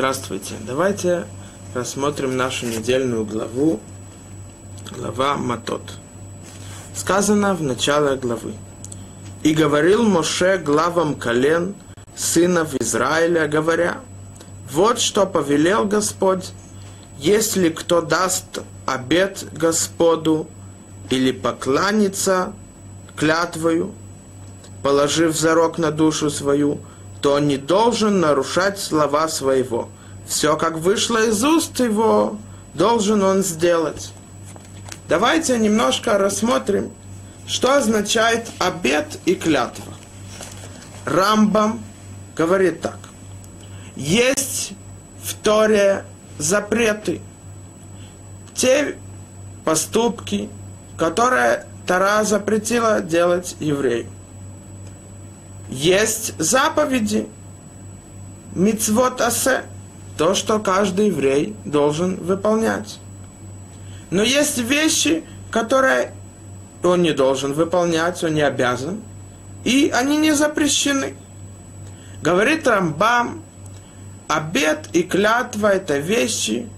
[0.00, 0.54] Здравствуйте.
[0.66, 1.26] Давайте
[1.74, 3.80] рассмотрим нашу недельную главу,
[4.96, 5.82] глава Матот.
[6.96, 8.54] Сказано в начале главы.
[9.42, 11.74] «И говорил Моше главам колен
[12.16, 14.00] сынов Израиля, говоря,
[14.72, 16.52] вот что повелел Господь,
[17.18, 20.48] если кто даст обет Господу
[21.10, 22.54] или покланится
[23.16, 23.92] клятвою,
[24.82, 26.80] положив зарок на душу свою,
[27.20, 29.88] то он не должен нарушать слова своего.
[30.26, 32.38] Все, как вышло из уст его,
[32.74, 34.12] должен он сделать.
[35.08, 36.92] Давайте немножко рассмотрим,
[37.46, 39.92] что означает обет и клятва.
[41.04, 41.82] Рамбам
[42.36, 42.98] говорит так.
[43.96, 44.72] Есть
[45.22, 46.04] в Торе
[46.38, 47.20] запреты.
[48.54, 48.96] Те
[49.64, 50.48] поступки,
[50.96, 54.06] которые Тора запретила делать еврею
[55.70, 57.28] есть заповеди,
[58.54, 59.62] мицвод асе,
[60.18, 62.98] то, что каждый еврей должен выполнять.
[64.10, 66.12] Но есть вещи, которые
[66.82, 69.00] он не должен выполнять, он не обязан,
[69.64, 71.14] и они не запрещены.
[72.20, 73.42] Говорит Рамбам,
[74.28, 76.68] обед и клятва– это вещи,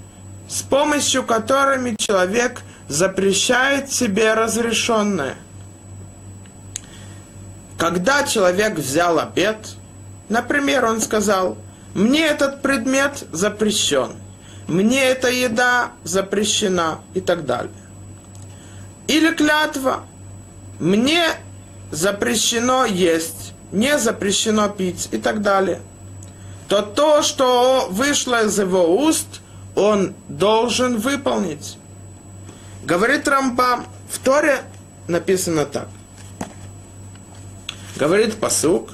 [0.48, 5.36] с помощью которыми человек запрещает себе разрешенное–
[7.82, 9.56] когда человек взял обед,
[10.28, 11.58] например, он сказал,
[11.94, 14.12] мне этот предмет запрещен,
[14.68, 17.72] мне эта еда запрещена и так далее.
[19.08, 20.04] Или клятва,
[20.78, 21.24] мне
[21.90, 25.80] запрещено есть, не запрещено пить и так далее.
[26.68, 29.40] То то, что вышло из его уст,
[29.74, 31.78] он должен выполнить.
[32.84, 34.60] Говорит Рамбам, в Торе
[35.08, 35.88] написано так.
[37.96, 38.90] Говорит посук,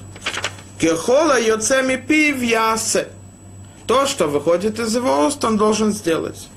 [0.79, 3.09] Кехола йоцеми пив ясе.
[3.87, 6.49] То, что выходит из его уст, он должен сделать.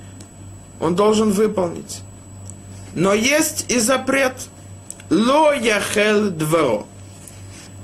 [0.79, 2.01] Он должен выполнить.
[2.93, 4.33] Но есть и запрет.
[5.09, 6.87] Ло яхел дворо.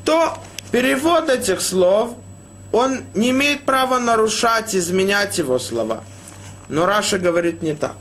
[0.06, 0.38] То
[0.72, 2.12] перевод этих слов,
[2.72, 6.04] он не имеет права нарушать, изменять его слова.
[6.70, 7.96] Но Раша говорит не так.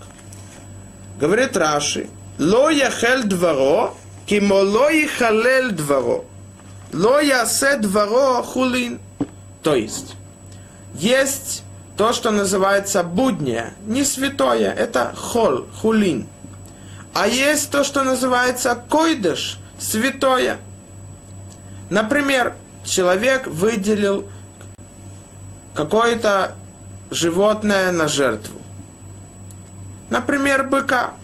[1.21, 3.97] Говорит Раши, ло яхел дворо,
[4.27, 6.25] кимо ло халель дворо.
[6.93, 9.01] Ло ясе дворо хулин.
[9.63, 10.15] То есть,
[10.95, 11.65] есть
[11.97, 16.29] то, что называется будня, не святое, это хол, хулин.
[17.15, 20.59] А есть то, что называется койдыш, святое.
[21.91, 22.55] Например,
[22.85, 24.29] человек выделил
[25.75, 26.55] какое-то
[27.11, 28.61] животное на жертву.
[30.11, 31.15] Например, быка.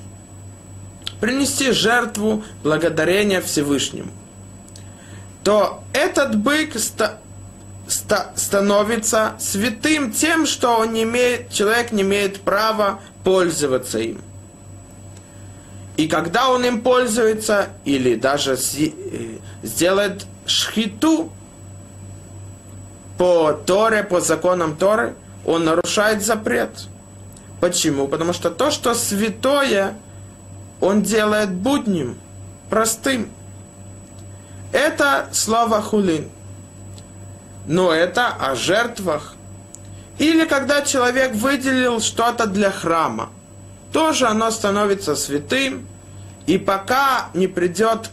[1.20, 4.10] Принести жертву благодарения Всевышнему
[5.44, 7.18] то этот бык ста,
[7.88, 14.20] ста, становится святым тем, что он не имеет, человек не имеет права пользоваться им.
[15.96, 21.30] И когда он им пользуется, или даже э, сделает шхиту
[23.18, 25.14] по Торе, по законам Торы,
[25.44, 26.86] он нарушает запрет.
[27.60, 28.08] Почему?
[28.08, 29.94] Потому что то, что святое,
[30.80, 32.18] он делает будним,
[32.70, 33.28] простым.
[34.72, 36.28] Это слово хулин.
[37.66, 39.34] Но это о жертвах.
[40.18, 43.30] Или когда человек выделил что-то для храма.
[43.92, 45.86] Тоже оно становится святым.
[46.46, 48.10] И пока не придет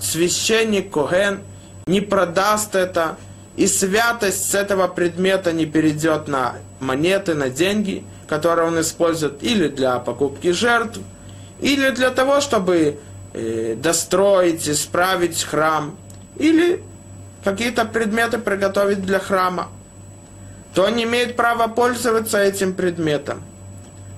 [0.00, 1.40] священник Коген,
[1.86, 3.16] не продаст это,
[3.56, 9.68] и святость с этого предмета не перейдет на монеты, на деньги, которые он использует или
[9.68, 11.00] для покупки жертв,
[11.60, 12.98] или для того, чтобы
[13.76, 15.96] достроить, исправить храм,
[16.36, 16.82] или
[17.44, 19.68] какие-то предметы приготовить для храма,
[20.74, 23.42] то не имеет права пользоваться этим предметом.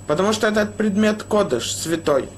[0.06, 2.28] Потому что этот предмет кодыш, святой.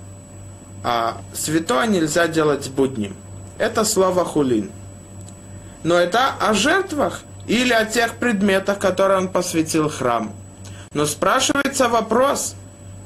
[0.82, 3.15] А святой нельзя делать будним.
[3.59, 4.71] Это слово хулин.
[5.85, 10.35] Но это о жертвах или о тех предметах, которые он посвятил храму.
[10.93, 12.56] Но спрашивается вопрос,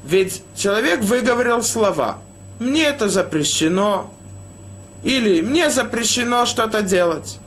[0.03, 2.17] ведь человек выговорил слова.
[2.59, 4.13] Мне это запрещено,
[5.03, 7.39] или мне запрещено что-то делать,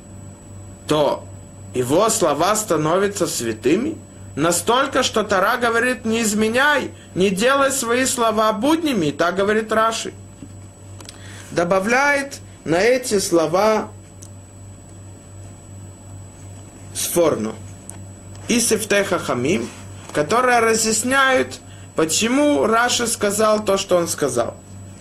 [0.87, 1.25] то
[1.75, 3.97] его слова становятся святыми
[4.37, 10.13] настолько, что Тара говорит, не изменяй, не делай свои слова буднями, и так говорит Раши.
[11.51, 13.89] Добавляет на эти слова
[16.95, 17.55] Сфорну
[18.49, 19.69] и Сефтеха Хамим,
[20.13, 21.61] которые разъясняют,
[21.97, 24.57] почему Раши сказал то, что он сказал.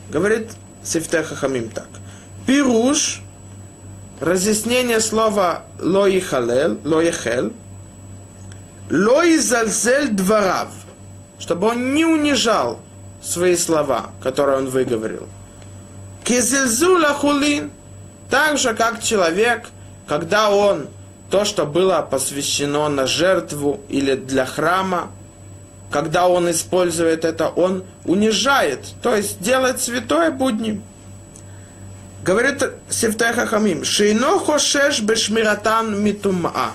[0.10, 0.52] Говорит
[0.84, 1.88] Сефтеха Хамим так.
[2.46, 3.22] Пируш,
[4.22, 7.52] разъяснение слова лоихалел, лоихел,
[8.90, 10.70] Лой зальзель дворав,
[11.40, 12.80] чтобы он не унижал
[13.22, 15.28] свои слова, которые он выговорил.
[16.24, 17.72] Кизельзула хулин,
[18.30, 19.68] так же, как человек,
[20.08, 20.88] когда он
[21.30, 25.12] то, что было посвящено на жертву или для храма,
[25.90, 30.84] когда он использует это, он унижает, то есть делает святое будним.
[32.24, 36.72] Говорит Севтеха Хамим, «Шейно хошеш бешмиратан митума».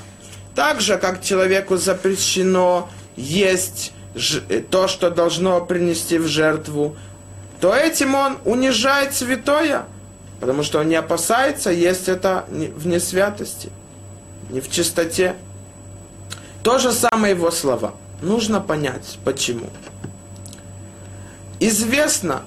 [0.54, 3.92] Так же, как человеку запрещено есть
[4.70, 6.96] то, что должно принести в жертву,
[7.60, 9.84] то этим он унижает святое,
[10.40, 13.70] потому что он не опасается есть это в несвятости,
[14.50, 15.36] не в чистоте.
[16.62, 17.94] То же самое его слова.
[18.22, 19.68] Нужно понять, почему.
[21.58, 22.42] Известно,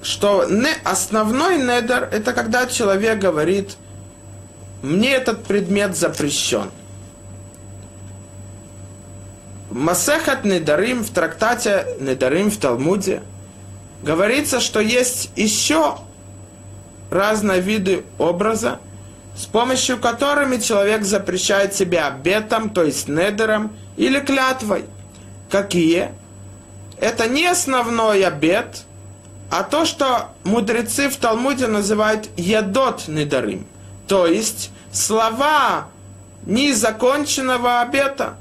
[0.00, 0.48] что
[0.84, 3.76] основной недер– это когда человек говорит,
[4.82, 6.70] мне этот предмет запрещен.
[9.70, 13.22] Масехат Недарим в трактате Недарим в Талмуде
[14.02, 15.98] говорится, что есть еще
[17.10, 18.80] разные виды образа,
[19.36, 24.84] с помощью которыми человек запрещает себя обетом, то есть недером, или клятвой.
[25.52, 26.12] Какие?
[26.98, 28.84] Это не основной обет,
[29.50, 33.66] а то, что мудрецы в Талмуде называют ядот недарим,
[34.08, 35.88] то есть слова
[36.46, 38.38] незаконченного обета,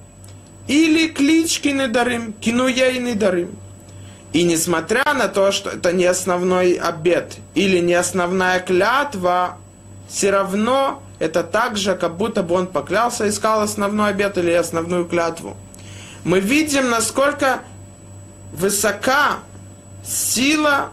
[0.67, 3.57] или клички недарим, кинуей недарим.
[4.31, 9.57] И несмотря на то, что это не основной обет или не основная клятва,
[10.07, 15.03] все равно это так же, как будто бы он поклялся, искал основной обет или основную
[15.03, 15.57] клятву.
[16.23, 17.61] Мы видим, насколько
[18.53, 19.39] высока
[20.05, 20.91] сила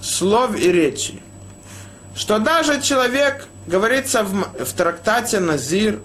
[0.00, 1.22] слов и речи.
[2.14, 6.00] Что даже человек, говорится в, в трактате Назир,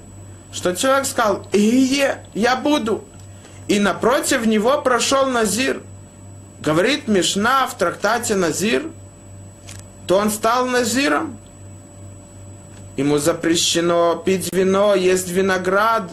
[0.51, 3.03] что человек сказал, «Ие, я буду».
[3.67, 5.81] И напротив него прошел Назир–
[6.59, 8.89] говорит Мишна в трактате Назир,
[10.05, 11.37] то он стал Назиром.
[12.95, 16.11] Ему запрещено пить вино, есть виноград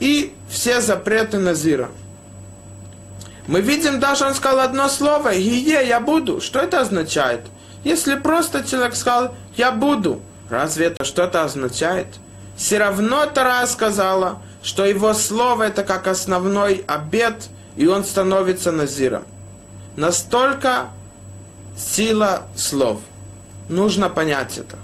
[0.00, 1.90] и все запреты Назира.
[3.46, 6.40] Мы видим, даже он сказал одно слово, «Гие, я буду».
[6.40, 7.42] Что это означает?
[7.84, 12.06] Если просто человек сказал «я буду», разве это что-то означает?
[12.56, 19.24] Все равно Тара сказала, что его слово это как основной обет– и он становится назиром.
[19.96, 20.90] Настолько
[21.76, 23.00] сила слов.
[23.68, 24.76] Нужно понять это.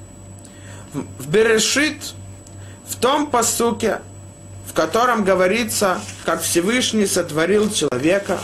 [0.93, 2.15] В Берешит,
[2.87, 4.01] в том посуке,
[4.77, 8.39] котором говорится, как Всевышний сотворил человека,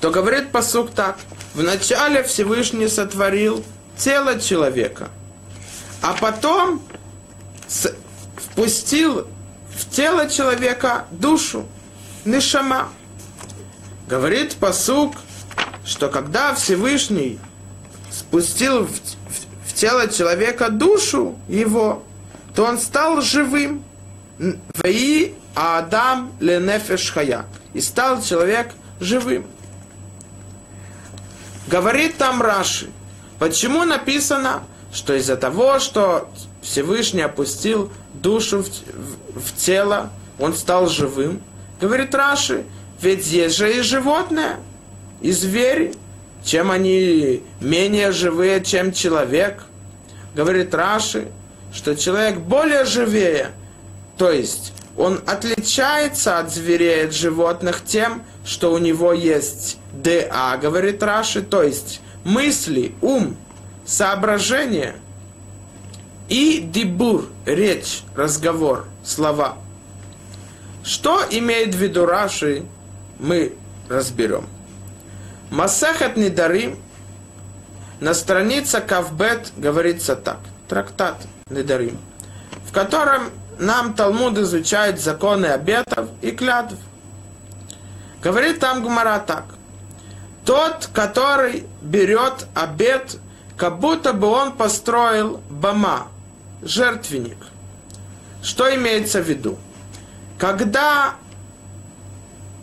[0.00, 1.16] то говорит посук так.
[1.54, 3.64] Вначале Всевышний сотворил
[3.96, 5.08] тело человека,
[6.02, 6.82] а потом
[8.36, 9.28] впустил
[9.74, 11.66] в тело человека душу,
[12.24, 12.88] нишама.
[14.08, 15.14] Говорит посук,
[15.84, 17.38] что когда Всевышний
[18.10, 22.02] спустил в, в, в тело человека душу его,
[22.56, 23.84] то он стал живым.
[24.38, 27.46] Ваи Адам ленефеш хая.
[27.72, 29.46] И стал человек живым.
[31.66, 32.90] Говорит там Раши,
[33.38, 34.62] почему написано,
[34.92, 36.30] что из-за того, что
[36.62, 41.42] Всевышний опустил душу в, в, в тело, он стал живым.
[41.80, 42.64] Говорит Раши,
[43.00, 44.56] ведь есть же и животные,
[45.20, 45.94] и звери.
[46.44, 49.64] Чем они менее живые, чем человек.
[50.36, 51.26] Говорит Раши,
[51.72, 53.50] что человек более живее.
[54.16, 61.02] То есть он отличается от зверей, от животных тем, что у него есть ДА, говорит
[61.02, 63.36] Раши, то есть мысли, ум,
[63.84, 64.96] соображение
[66.28, 69.56] и дебур, речь, разговор, слова.
[70.82, 72.64] Что имеет в виду Раши
[73.18, 73.54] мы
[73.88, 74.46] разберем.
[75.50, 76.78] Масахат Недарим
[78.00, 80.38] на странице Кавбет говорится так.
[80.68, 81.16] Трактат
[81.48, 81.98] Недарим,
[82.68, 86.74] в котором нам Талмуд изучает законы обетов и клятв.
[88.22, 89.44] Говорит там Гумара так.
[90.44, 93.18] Тот, который берет обет,
[93.56, 96.08] как будто бы он построил бама,
[96.62, 97.38] жертвенник.
[98.42, 99.58] Что имеется в виду?
[100.38, 101.14] Когда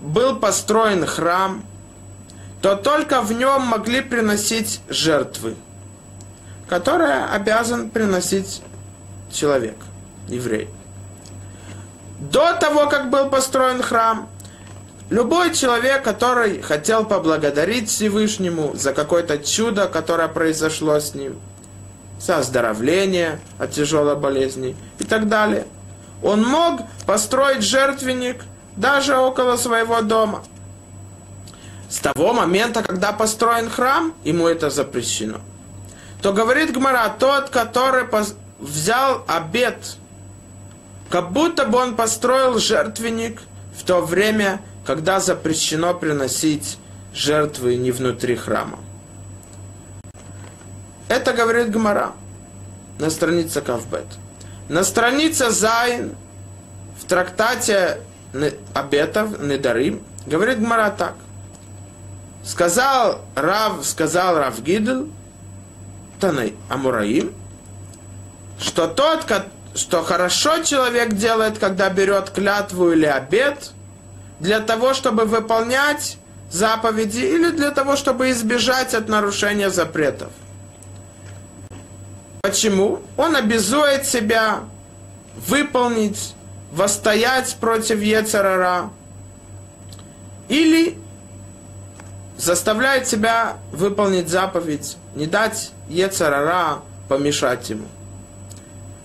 [0.02, 1.64] был построен храм,
[2.62, 5.56] то только в нем могли приносить жертвы,
[6.70, 8.62] которые обязан приносить
[9.32, 9.76] человек,
[10.28, 10.70] еврей.
[12.32, 14.30] До того, как был построен храм,
[15.10, 21.38] любой человек, который хотел поблагодарить Всевышнему за какое-то чудо, которое произошло с ним,
[22.22, 25.68] за оздоровление от тяжелой болезни и так далее,
[26.22, 28.46] он мог построить жертвенник
[28.78, 30.44] даже около своего дома.
[31.90, 35.42] С того момента, когда построен храм, ему это запрещено.
[36.22, 38.06] То говорит Гмара, тот, который
[38.60, 39.98] взял обед,
[41.14, 43.44] как будто бы он построил жертвенник
[43.78, 46.80] в то время, когда запрещено приносить
[47.14, 48.80] жертвы не внутри храма.
[51.10, 52.14] Это говорит Гмара
[52.98, 54.08] на странице Кавбет.
[54.70, 56.16] На странице Зайн
[57.00, 58.00] в трактате
[58.74, 61.14] обетов, Недарим, говорит Гмара так.
[62.44, 65.04] Сказал Рав, сказал Рав Гидл,
[66.20, 67.36] Танай Амураим,
[68.58, 69.26] что тот,
[69.76, 73.72] что хорошо человек делает, когда берет клятву или обет,
[74.40, 76.18] для того, чтобы выполнять
[76.52, 80.32] заповеди или для того, чтобы избежать от нарушения запретов.
[82.42, 83.02] Почему?
[83.18, 84.60] Он обязует себя
[85.48, 86.36] выполнить,
[86.72, 88.90] восстоять против Ецарара
[90.50, 90.98] или
[92.38, 97.88] заставляет себя выполнить заповедь, не дать Ецарара помешать ему.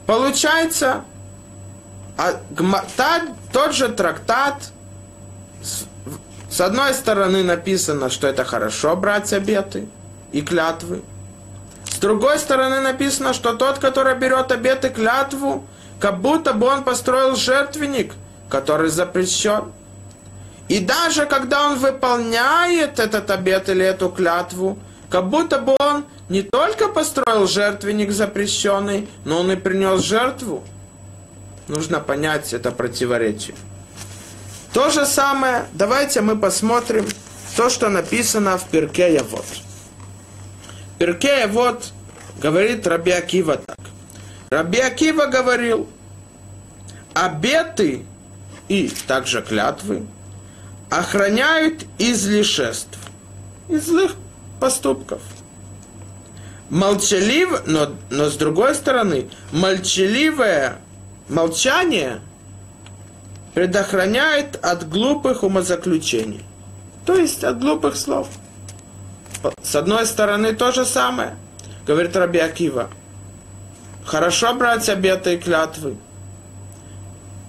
[0.08, 1.04] Получается,
[2.16, 2.40] а,
[3.52, 4.70] тот же трактат,
[5.62, 5.84] с,
[6.50, 9.86] с одной стороны написано, что это хорошо брать обеты
[10.32, 11.02] и клятвы,
[11.90, 15.66] с другой стороны написано, что тот, который берет обет и клятву,
[16.00, 18.14] как будто бы он построил жертвенник,
[18.48, 19.72] который запрещен.
[20.68, 24.78] И даже когда он выполняет этот обет или эту клятву,
[25.10, 30.64] как будто бы он не только построил жертвенник запрещенный, но он и принес жертву.
[31.66, 33.56] Нужно понять это противоречие.
[34.72, 37.06] То же самое, давайте мы посмотрим
[37.56, 39.44] то, что написано в Перке Вот.
[40.98, 41.92] Перкея вот
[42.40, 43.78] говорит Раби Акива так.
[44.50, 45.88] Раби Акива говорил,
[47.14, 48.04] обеты
[48.68, 50.06] и также клятвы
[50.90, 52.98] охраняют излишеств,
[53.68, 54.14] из злых
[54.60, 55.20] поступков.
[56.70, 60.78] Молчалив, но, но с другой стороны, молчаливое
[61.28, 62.20] молчание
[63.54, 66.44] предохраняет от глупых умозаключений,
[67.06, 68.28] то есть от глупых слов.
[69.62, 71.36] С одной стороны, то же самое,
[71.86, 72.90] говорит Раби Акива.
[74.04, 75.96] Хорошо брать обеты и клятвы.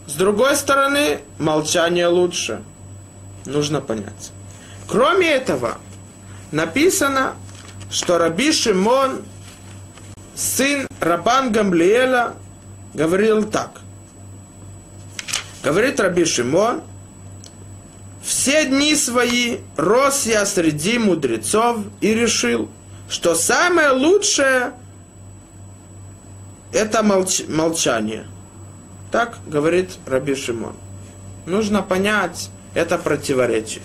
[0.08, 2.62] С другой стороны, молчание лучше.
[3.46, 4.32] Нужно понять.
[4.88, 5.78] Кроме этого,
[6.52, 7.36] написано,
[7.92, 9.22] что Раби Шимон,
[10.36, 12.34] сын Рабан Гамлиэля,
[12.94, 13.82] говорил так.
[15.64, 16.82] Говорит Раби Шимон,
[18.22, 22.70] все дни свои рос я среди мудрецов и решил,
[23.10, 24.74] что самое лучшее
[26.72, 28.28] это молч, молчание.
[29.12, 30.76] Так говорит Раби Шимон.
[31.46, 33.82] Нужно понять это противоречие.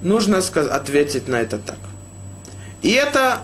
[0.00, 1.78] Нужно ответить на это так.
[2.82, 3.40] И это,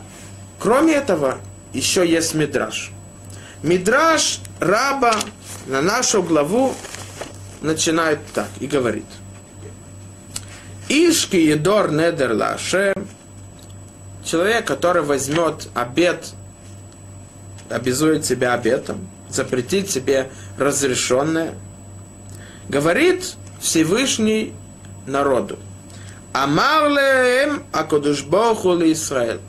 [0.59, 1.39] кроме этого,
[1.73, 2.93] еще есть мидраж.
[3.63, 5.17] Мидраж раба
[5.67, 6.75] на нашу главу
[7.61, 9.07] начинает так и говорит.
[10.89, 12.95] Ишки едор недер лаше,
[14.23, 16.35] человек, который возьмет обед,
[17.71, 21.55] обязует себя обетом, запретит себе разрешенное,
[22.69, 24.53] говорит Всевышний
[25.07, 25.59] народу.
[26.34, 29.39] Амар леем акодушбоху ли Исраэль.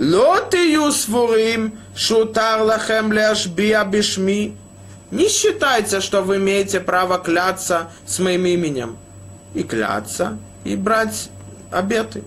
[0.00, 4.52] לא תהיו סבורים שהותר לכם להשביע בשמי
[5.10, 8.98] не считайте, что вы имеете право кляться с моим именем.
[9.54, 11.30] И кляться, и брать
[11.70, 12.22] обеты.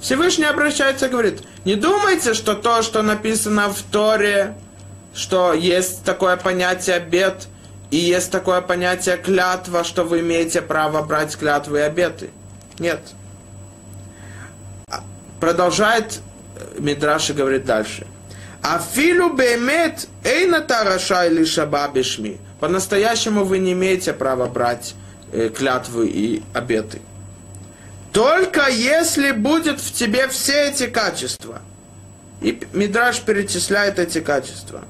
[0.00, 4.54] Всевышний обращается и говорит, не думайте, что то, что написано в Торе,
[5.14, 7.48] что есть такое понятие обет,
[7.90, 12.30] и есть такое понятие клятва, что вы имеете право брать клятвы и обеты.
[12.81, 12.99] нет.
[15.39, 16.19] Продолжает
[16.79, 18.07] Мидраш и говорит дальше.
[18.63, 22.39] Афилу бемет эйна тараша или шаба бешми.
[22.59, 24.95] По-настоящему вы не имеете права брать
[25.31, 27.01] э, клятвы и обеты.
[28.11, 31.61] Только если будет в тебе все эти качества.
[32.41, 34.81] И Мидраш перечисляет эти качества.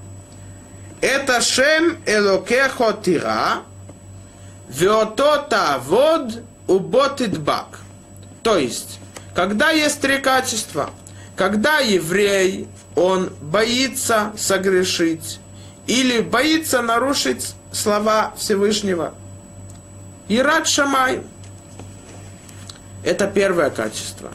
[1.02, 3.64] Это шем элокехо тира,
[4.70, 7.81] веото тавод уботидбак.
[8.44, 9.00] То есть,
[9.36, 10.90] когда есть три качества,
[11.36, 15.40] когда еврей он боится согрешить
[15.88, 19.14] или боится нарушить слова Всевышнего.
[20.28, 21.22] И рад Шамай.
[23.04, 24.32] Это первое качество.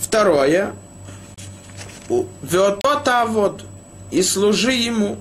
[0.00, 0.74] Второе.
[2.42, 3.64] Веотота вот.
[4.10, 5.18] и служи ему.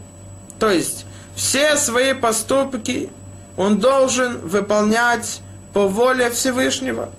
[0.60, 1.06] То есть
[1.36, 3.10] все свои поступки
[3.58, 5.42] он должен выполнять
[5.76, 7.12] по воле Всевышнего.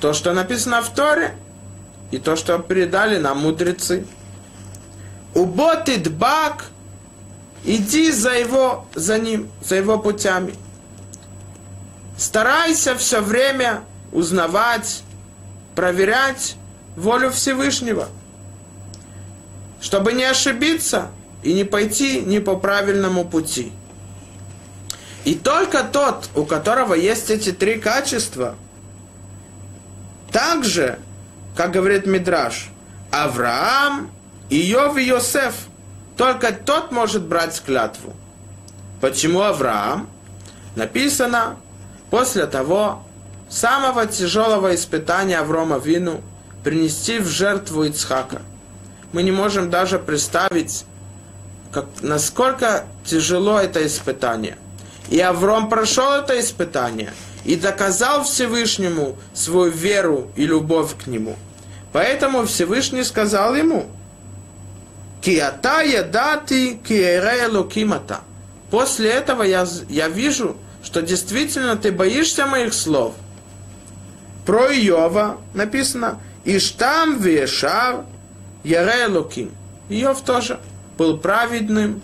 [0.00, 1.34] То, что написано в Торе,
[2.12, 4.06] и то, что передали нам мудрецы.
[5.34, 6.66] Уботит бак,
[7.64, 10.54] иди за его, за ним, за его путями.
[12.16, 15.02] Старайся все время узнавать,
[15.74, 16.54] проверять
[16.94, 18.10] волю Всевышнего,
[19.80, 21.10] чтобы не ошибиться
[21.42, 23.72] и не пойти не по правильному пути.
[25.24, 28.54] И только тот, у которого есть эти три качества,
[30.32, 30.98] также,
[31.56, 32.70] как говорит Мидраш,
[33.10, 34.10] Авраам,
[34.48, 35.54] Иов и Йосеф,
[36.16, 38.14] только тот может брать клятву.
[39.00, 40.08] Почему Авраам?
[40.76, 41.56] Написано,
[42.10, 43.02] после того
[43.48, 46.22] самого тяжелого испытания Аврома Вину
[46.62, 48.42] принести в жертву Ицхака.
[49.12, 50.84] Мы не можем даже представить,
[51.72, 54.56] как, насколько тяжело это испытание.
[55.10, 57.12] И Авром прошел это испытание
[57.44, 61.36] и доказал Всевышнему свою веру и любовь к нему.
[61.92, 63.86] Поэтому Всевышний сказал ему,
[65.20, 68.20] «Киата ядати киере лукимата».
[68.70, 73.14] После этого я, я вижу, что действительно ты боишься моих слов.
[74.46, 78.04] Про Иова написано, «Иштам вешав
[78.62, 79.50] яре луким».
[79.88, 80.60] Иов тоже
[80.96, 82.00] был праведным,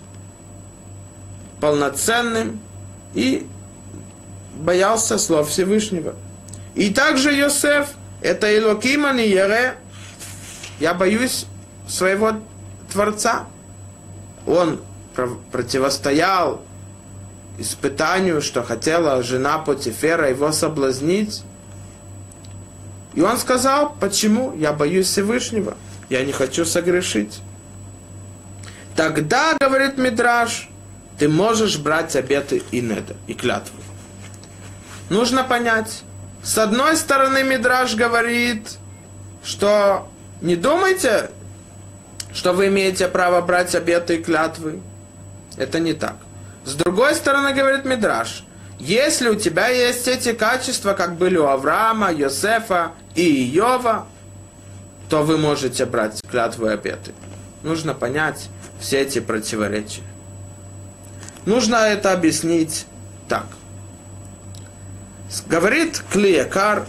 [1.61, 2.59] полноценным
[3.13, 3.47] и
[4.55, 6.15] боялся слов Всевышнего.
[6.75, 7.89] И также Йосеф,
[8.21, 9.75] это Илокиман и Яре,
[10.79, 11.45] я боюсь
[11.87, 12.33] своего
[12.91, 13.47] Творца.
[14.45, 14.79] Он
[15.51, 16.61] противостоял
[17.57, 21.43] испытанию, что хотела жена Потифера его соблазнить.
[23.15, 25.75] И он сказал, почему я боюсь Всевышнего,
[26.09, 27.39] я не хочу согрешить.
[28.95, 30.69] Тогда, говорит Мидраш,
[31.17, 33.79] ты можешь брать обеты и неда, и клятвы.
[35.09, 36.03] Нужно понять,
[36.43, 38.77] с одной стороны Мидраш говорит,
[39.43, 40.07] что
[40.41, 41.29] не думайте,
[42.33, 44.79] что вы имеете право брать обеты и клятвы.
[45.55, 46.17] Это не так.
[46.65, 48.43] С другой стороны, говорит Мидраш,
[48.79, 54.05] если у тебя есть эти качества, как были у Авраама, Йосефа и Иова,
[55.09, 57.13] то вы можете брать клятвы и обеты.
[57.63, 58.49] Нужно понять
[58.79, 60.03] все эти противоречия.
[61.47, 62.87] Нужно это объяснить
[63.29, 63.45] так.
[65.45, 66.85] Говорит Клиякар,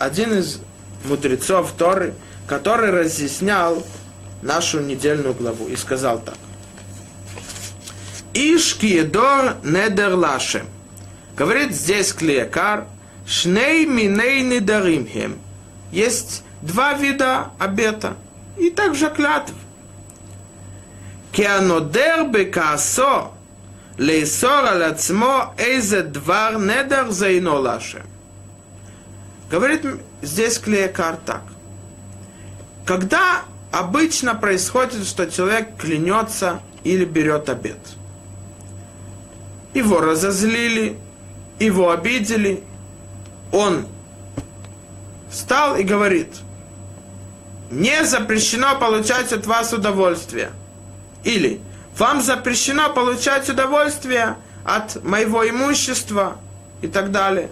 [0.00, 0.58] один из
[1.04, 2.14] мудрецов Торы,
[2.48, 3.86] который разъяснял
[4.42, 6.34] нашу недельную главу и сказал так.
[8.34, 10.66] Ишкиедор недер лашем.
[11.36, 12.86] Говорит здесь Клиякар,
[13.24, 15.38] шней миней недаримхем.
[15.92, 18.16] Есть два вида обета
[18.58, 19.52] и также клятв.
[21.30, 23.30] Кеанодер бекаасо
[24.00, 28.02] Лейсор алацмо эйзе двар недер заино лаше.
[29.50, 29.84] Говорит
[30.22, 31.42] здесь Клеекар так.
[32.86, 37.76] Когда обычно происходит, что человек клянется или берет обед.
[39.74, 40.96] Его разозлили,
[41.58, 42.62] его обидели.
[43.52, 43.86] Он
[45.30, 46.36] встал и говорит,
[47.70, 50.52] не запрещено получать от вас удовольствие.
[51.22, 51.60] Или
[52.00, 56.38] вам запрещено получать удовольствие от моего имущества
[56.80, 57.50] и так далее.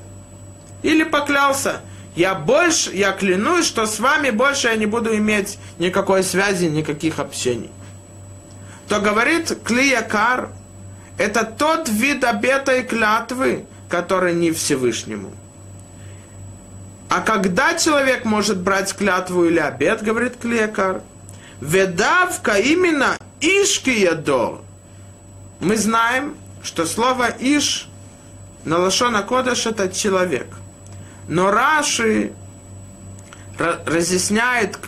[0.82, 1.82] Или поклялся,
[2.16, 7.18] я больше, я клянусь, что с вами больше я не буду иметь никакой связи, никаких
[7.18, 7.70] общений.
[8.88, 10.48] То говорит Клиякар,
[11.18, 15.30] это тот вид обета и клятвы, который не Всевышнему.
[17.10, 21.02] А когда человек может брать клятву или обет, говорит Клиякар,
[21.60, 24.60] ведавка именно Ишкиядор.
[25.60, 27.88] Мы знаем, что слово Иш
[28.64, 30.48] на Лашона Кодаш это человек.
[31.28, 32.32] Но Раши
[33.58, 34.78] разъясняет,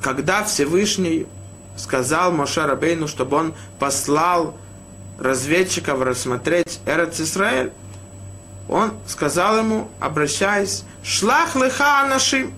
[0.00, 1.26] когда Всевышний
[1.76, 4.56] сказал Моше Рабейну, чтобы он послал
[5.18, 7.72] разведчиков рассмотреть Эрец Исраэль,
[8.68, 12.54] он сказал ему, обращаясь, «Шлах лыха нашим,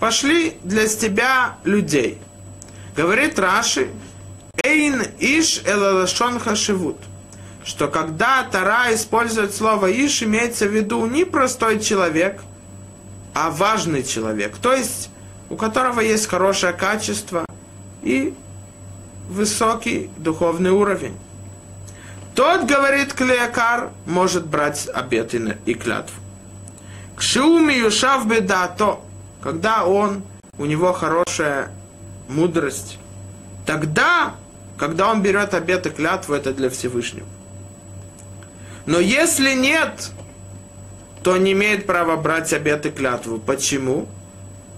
[0.00, 2.20] пошли для тебя людей».
[2.96, 3.90] Говорит Раши,
[4.62, 6.98] Эйн иш элалашон хашивут.
[7.64, 12.42] Что когда Тара использует слово иш, имеется в виду не простой человек,
[13.34, 14.56] а важный человек.
[14.58, 15.10] То есть,
[15.48, 17.46] у которого есть хорошее качество
[18.02, 18.34] и
[19.28, 21.16] высокий духовный уровень.
[22.34, 26.16] Тот, говорит Клеякар, может брать обет и клятву.
[27.16, 29.00] Кшиуми юшав бедато,
[29.42, 30.22] когда он,
[30.58, 31.70] у него хорошая
[32.28, 32.98] мудрость,
[33.66, 34.34] тогда
[34.78, 37.26] когда он берет обет и клятву, это для Всевышнего.
[38.86, 40.10] Но если нет,
[41.22, 43.38] то не имеет права брать обет и клятву.
[43.38, 44.08] Почему?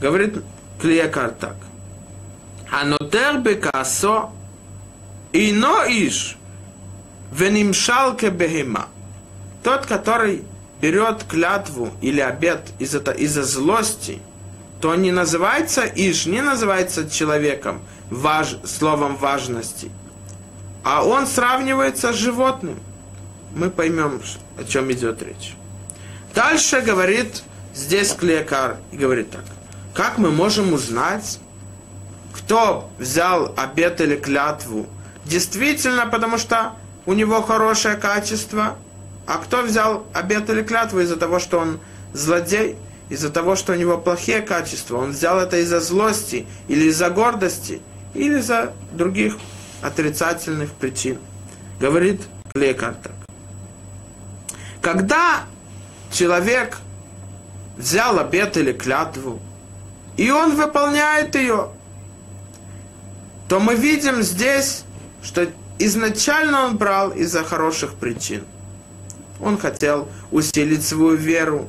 [0.00, 0.42] Говорит
[0.80, 1.56] Клиякар так.
[2.70, 4.30] Анотер бекасо
[5.32, 6.36] ино иш
[7.32, 8.88] венимшал бехема.
[9.62, 10.44] Тот, который
[10.80, 14.20] берет клятву или обет из-за из злости,
[14.80, 19.90] то не называется иш, не называется человеком важ, словом важности,
[20.82, 22.78] а он сравнивается с животным.
[23.54, 24.20] Мы поймем,
[24.58, 25.54] о чем идет речь.
[26.34, 27.42] Дальше говорит
[27.74, 29.44] здесь Клеякар и говорит так.
[29.94, 31.38] Как мы можем узнать,
[32.32, 34.86] кто взял обет или клятву?
[35.24, 36.72] Действительно, потому что
[37.06, 38.76] у него хорошее качество,
[39.26, 41.80] а кто взял обет или клятву из-за того, что он
[42.12, 42.76] злодей,
[43.08, 44.98] из-за того, что у него плохие качества?
[44.98, 47.80] Он взял это из-за злости или из-за гордости,
[48.14, 49.36] или из-за других
[49.82, 51.18] отрицательных причин.
[51.80, 52.22] Говорит
[52.52, 52.96] Клейкар.
[54.80, 55.44] Когда
[56.12, 56.78] человек
[57.76, 59.40] взял обет или клятву,
[60.16, 61.70] и он выполняет ее,
[63.48, 64.84] то мы видим здесь,
[65.22, 65.48] что
[65.78, 68.44] изначально он брал из-за хороших причин.
[69.40, 71.68] Он хотел усилить свою веру,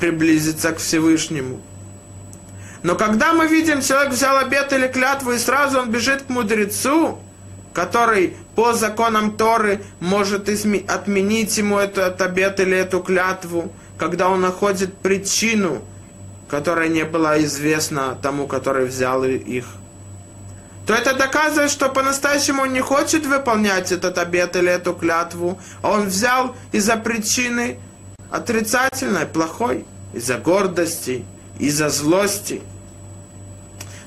[0.00, 1.60] приблизиться к Всевышнему.
[2.86, 7.18] Но когда мы видим, человек взял обет или клятву, и сразу он бежит к мудрецу,
[7.72, 14.96] который по законам Торы может отменить ему этот обет или эту клятву, когда он находит
[14.98, 15.82] причину,
[16.48, 19.64] которая не была известна тому, который взял их
[20.86, 25.90] то это доказывает, что по-настоящему он не хочет выполнять этот обет или эту клятву, а
[25.90, 27.80] он взял из-за причины
[28.30, 31.24] отрицательной, плохой, из-за гордости,
[31.58, 32.62] из-за злости.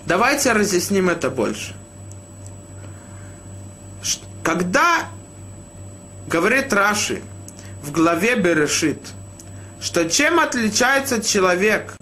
[0.09, 1.75] Давайте разъясним это больше.
[4.43, 5.05] Когда
[6.27, 7.21] говорит Раши
[7.83, 8.99] в главе Берешит,
[9.79, 11.93] что чем отличается человек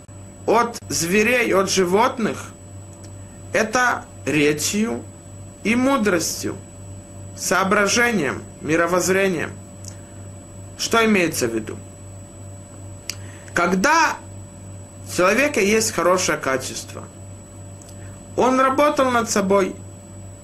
[0.45, 2.51] от зверей, от животных,
[3.51, 5.03] это речью
[5.65, 6.55] и мудростью,
[7.35, 9.51] соображением, мировоззрением.
[10.77, 11.77] Что имеется в виду?
[13.53, 14.15] Когда
[15.05, 17.05] у человека есть хорошее качество,
[18.37, 19.75] он работал над собой,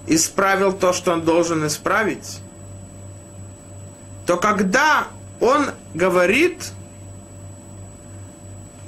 [0.08, 2.42] исправил то, что он должен исправить,
[4.26, 5.08] то когда
[5.40, 6.72] он говорит,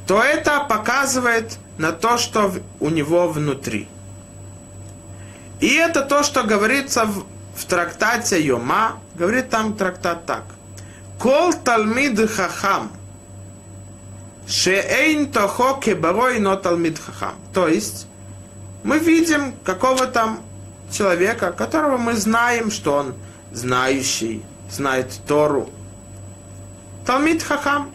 [0.06, 3.88] то это показывает на то, что у него внутри–
[5.60, 10.44] и это то, что говорится в, в трактате Йома, говорит там трактат так.
[11.20, 12.92] Кол талмид хахам,
[14.48, 17.36] шеэйн тохо кебарой но талмид хахам.
[17.54, 18.08] То есть,
[18.86, 20.38] мы видим какого-то
[20.92, 23.16] человека, которого мы знаем, что он
[23.52, 25.72] знающий, знает Тору.
[27.04, 27.92] Талмид хахам.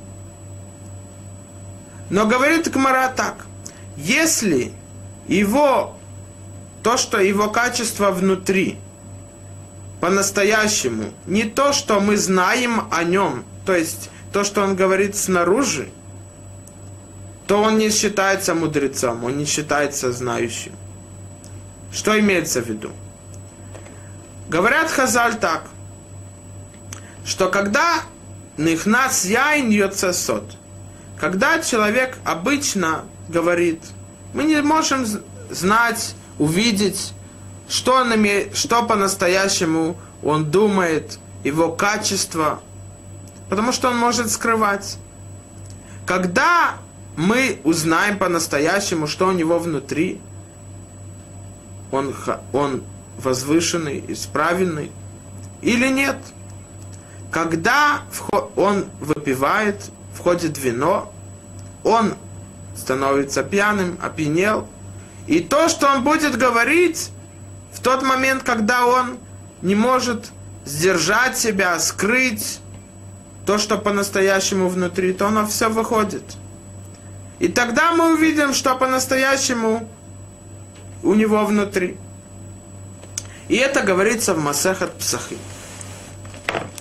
[2.10, 3.46] Но говорит Гмара так,
[3.96, 4.72] если
[5.28, 5.96] его
[6.82, 8.76] то, что его качество внутри,
[10.00, 15.90] по-настоящему, не то, что мы знаем о нем, то есть то, что он говорит снаружи,
[17.50, 20.70] то он не считается мудрецом, он не считается знающим.
[21.92, 22.92] Что имеется в виду?
[24.48, 25.64] Говорят Хазаль так,
[27.24, 28.02] что когда
[28.56, 30.44] нихнас яин сот,
[31.18, 33.82] когда человек обычно говорит,
[34.32, 35.04] мы не можем
[35.50, 37.12] знать увидеть,
[37.68, 42.60] что, он имеет, что по-настоящему он думает, его качество,
[43.48, 44.98] потому что он может скрывать.
[46.06, 46.76] Когда
[47.16, 50.20] мы узнаем по-настоящему, что у него внутри,
[51.90, 52.14] он,
[52.52, 52.82] он
[53.18, 54.90] возвышенный, исправленный
[55.62, 56.16] или нет.
[57.30, 58.02] Когда
[58.56, 61.12] он выпивает, входит вино,
[61.84, 62.14] он
[62.76, 64.68] становится пьяным, опьянел–
[65.30, 67.10] и то, что он будет говорить
[67.72, 69.18] в тот момент, когда он
[69.62, 70.32] не может
[70.64, 72.58] сдержать себя, скрыть
[73.46, 76.24] то, что по-настоящему внутри, то оно все выходит.
[77.40, 79.88] И тогда мы увидим, что по-настоящему
[81.02, 81.96] у него внутри.
[83.48, 85.38] И это говорится в Масехат Псахим.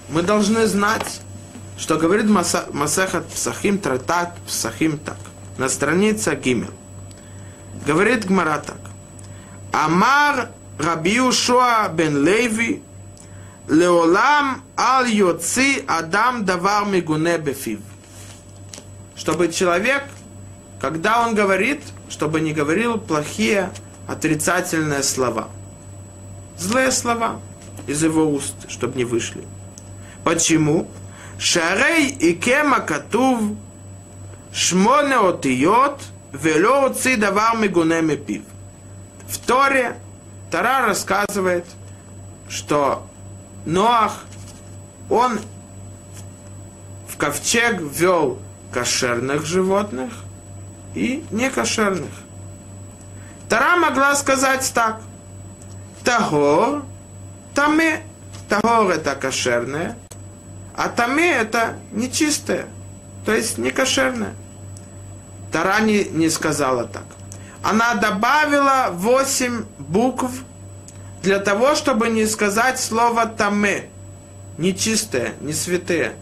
[0.10, 1.22] Мы должны знать,
[1.78, 5.18] что говорит Масехат Псахим, Тратат Псахим так,
[5.58, 6.74] на странице Гимел.
[7.88, 8.82] Говорит Гмара так.
[9.72, 12.84] Амар Раби Ушуа бен Леви,
[13.70, 17.80] Леолам ал йоци адам давар мигуне бефив.
[19.16, 20.04] Чтобы человек,
[20.80, 23.72] когда он говорит, чтобы не говорил плохие,
[24.08, 25.50] отрицательные слова.
[26.58, 27.40] злые слова
[27.88, 29.44] из его уст, чтобы не вышли.
[30.24, 30.90] Почему?
[31.38, 33.40] Шарей и кема катув
[34.52, 36.02] шмоне отиот
[36.34, 38.44] вело отцы давар мигуне пив.
[39.28, 39.96] В Торе
[40.52, 41.66] Тара рассказывает,
[42.50, 43.08] что
[43.66, 44.26] Ноах,
[45.10, 45.40] он
[47.08, 48.40] в ковчег ввел
[48.74, 50.12] кошерных животных
[50.96, 52.12] и некошерных.
[53.48, 55.02] Тара могла сказать так.
[56.04, 56.84] Тагор,
[57.54, 58.04] таме.
[58.48, 59.96] Тагор это кошерное,
[60.76, 62.66] а таме это нечистое,
[63.24, 64.34] то есть не кошерное.
[65.52, 67.04] Тара не, не сказала так.
[67.62, 70.32] Она добавила восемь букв
[71.22, 73.90] для того, чтобы не сказать слово таме,
[74.58, 76.14] нечистое, не святое.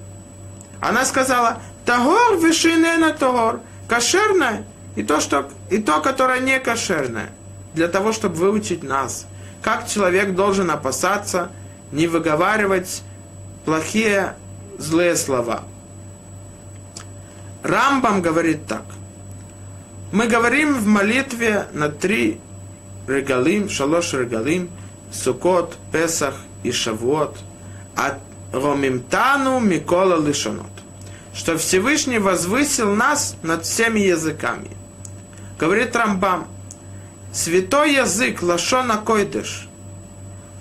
[0.81, 7.29] Она сказала, тагор вишинена тагор, кошерное, и то, что, и то, которое не кошерное,
[7.73, 9.27] для того, чтобы выучить нас,
[9.61, 11.51] как человек должен опасаться
[11.91, 13.03] не выговаривать
[13.65, 14.35] плохие,
[14.77, 15.63] злые слова.
[17.63, 18.83] Рамбам говорит так.
[20.11, 22.39] Мы говорим в молитве на три
[23.07, 24.69] регалим, шалош регалим,
[25.11, 27.37] Сукот, Песах и Шавуот,
[27.95, 28.19] от
[28.53, 30.71] Ромимтану Микола Лишонот,
[31.37, 34.71] что Всевышний возвысил нас над всеми языками.
[35.59, 36.47] Говорит Рамбам,
[37.31, 39.69] святой язык Лашона Койдыш,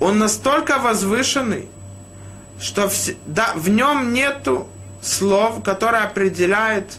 [0.01, 1.67] он настолько возвышенный,
[2.61, 4.69] что в, да, в нем нету
[5.01, 6.99] слов, которые определяют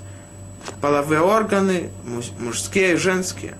[0.81, 1.91] половые органы,
[2.39, 3.55] мужские и женские.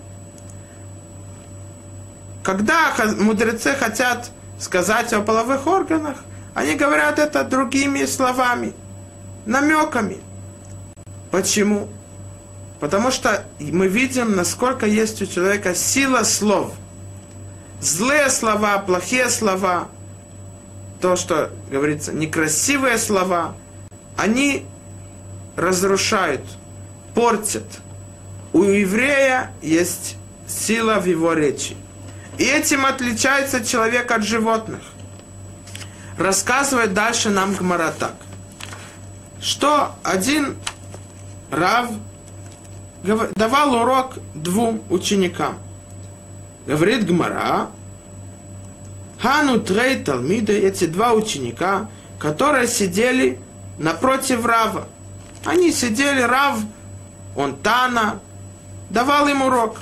[2.43, 6.17] Когда мудрецы хотят сказать о половых органах,
[6.55, 8.73] они говорят это другими словами,
[9.47, 10.17] намеками.
[11.31, 11.89] Почему?
[12.79, 16.73] Потому что мы видим, насколько есть у человека сила слов.
[17.81, 19.87] Злые слова, плохие слова,
[21.01, 23.55] то, что говорится, некрасивые слова,
[24.15, 24.65] они
[25.55, 26.41] разрушают,
[27.13, 27.65] портят.
[28.53, 30.15] У еврея есть
[30.47, 31.75] сила в его речи.
[32.37, 34.81] И этим отличается человек от животных.
[36.17, 37.93] Рассказывает дальше нам Гмара
[39.41, 40.57] что один
[41.51, 41.89] Рав
[43.35, 45.59] давал урок двум ученикам.
[46.65, 47.69] Говорит Гмара,
[49.19, 53.39] Хану Трей Талмида, эти два ученика, которые сидели
[53.77, 54.87] напротив Рава.
[55.45, 56.59] Они сидели, Рав,
[57.35, 58.19] он Тана,
[58.89, 59.79] давал им урок.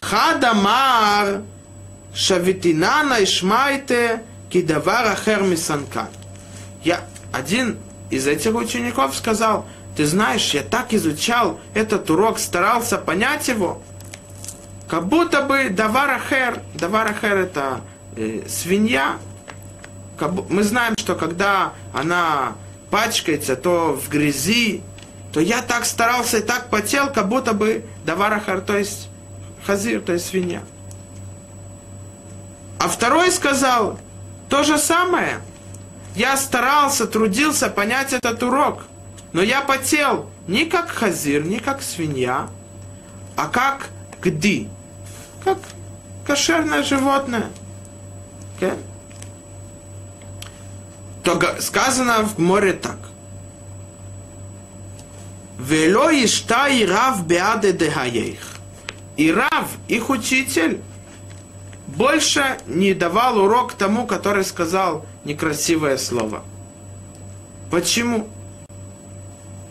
[0.00, 1.42] Хадамар,
[2.14, 6.08] Шавитинана Ишмайте, Кидавара Хермисанкан.
[6.82, 7.76] Я, один
[8.10, 9.66] из этих учеников сказал,
[9.96, 13.82] ты знаешь, я так изучал этот урок, старался понять его,
[14.88, 17.80] как будто бы Даварахер, Даварахер это
[18.16, 19.18] э, свинья,
[20.16, 22.54] как, мы знаем, что когда она
[22.90, 24.82] пачкается, то в грязи,
[25.32, 29.08] то я так старался и так потел, как будто бы Даварахер, то есть
[29.66, 30.62] хазир, то есть свинья.
[32.78, 33.98] А второй сказал
[34.48, 35.40] то же самое.
[36.18, 38.84] Я старался, трудился понять этот урок–
[39.32, 42.48] но я потел не как хазир, не как свинья,
[43.36, 43.90] а как
[44.22, 44.68] гди,
[45.44, 45.58] как
[46.26, 47.50] кошерное животное.
[48.58, 48.76] Okay?
[51.22, 52.96] То сказано в море так.
[55.58, 58.56] Вело ишта и рав беаде дехаех.
[59.16, 60.80] И рав, их учитель,
[61.98, 66.44] больше не давал урок тому, который сказал некрасивое слово.
[67.72, 68.28] Почему?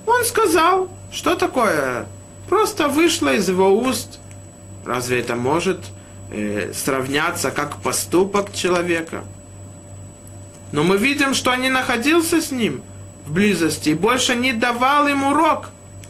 [0.06, 2.06] Он сказал, что такое?
[2.50, 4.20] Просто вышло из его уст.
[4.86, 5.80] Разве это может
[6.30, 9.24] э, сравняться как поступок человека?
[10.74, 12.82] Но мы видим, что он не находился с ним
[13.26, 15.70] в близости и больше не давал ему урок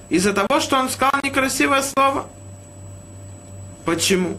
[0.09, 2.25] из-за того, что он сказал некрасивое слово.
[3.85, 4.37] Почему?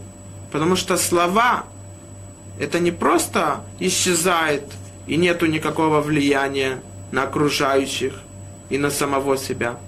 [0.50, 1.64] Потому что слова
[2.58, 4.64] это не просто исчезает
[5.06, 6.82] и нету никакого влияния
[7.12, 8.14] на окружающих
[8.68, 9.78] и на самого себя.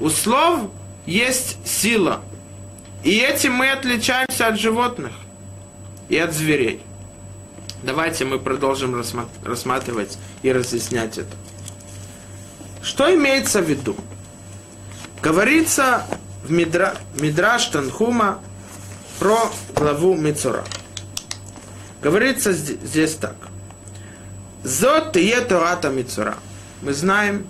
[0.00, 0.70] У слов
[1.06, 2.22] есть сила.
[3.02, 5.12] И этим мы отличаемся от животных
[6.08, 6.80] и от зверей.
[7.82, 8.94] Давайте мы продолжим
[9.44, 11.36] рассматривать и разъяснять это.
[12.82, 13.96] Что имеется в виду?
[15.22, 16.06] Говорится
[16.44, 18.40] в Мидра, Мидраш Танхума
[19.18, 20.64] про главу Мицура.
[22.02, 23.36] Говорится здесь так.
[24.62, 26.36] Зот и Тората Мицура.
[26.82, 27.46] Мы знаем,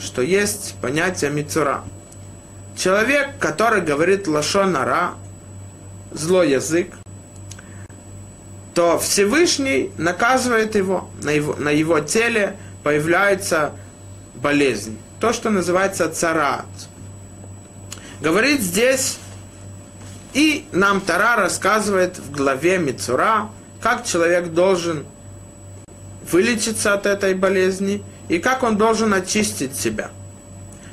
[0.00, 1.82] что есть понятие мицура.
[2.76, 5.14] Человек, который говорит лашонара,
[6.12, 6.94] злой язык,
[8.74, 13.72] то Всевышний наказывает его, на его, на его теле появляется
[14.36, 14.96] болезнь.
[15.20, 16.66] То, что называется царат.
[18.20, 19.18] Говорит здесь,
[20.38, 23.48] и нам Тара рассказывает в главе Мицура,
[23.80, 25.04] как человек должен
[26.30, 30.12] вылечиться от этой болезни и как он должен очистить себя.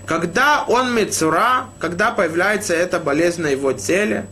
[0.08, 4.26] Когда он Мицура, когда появляется эта болезнь на его теле,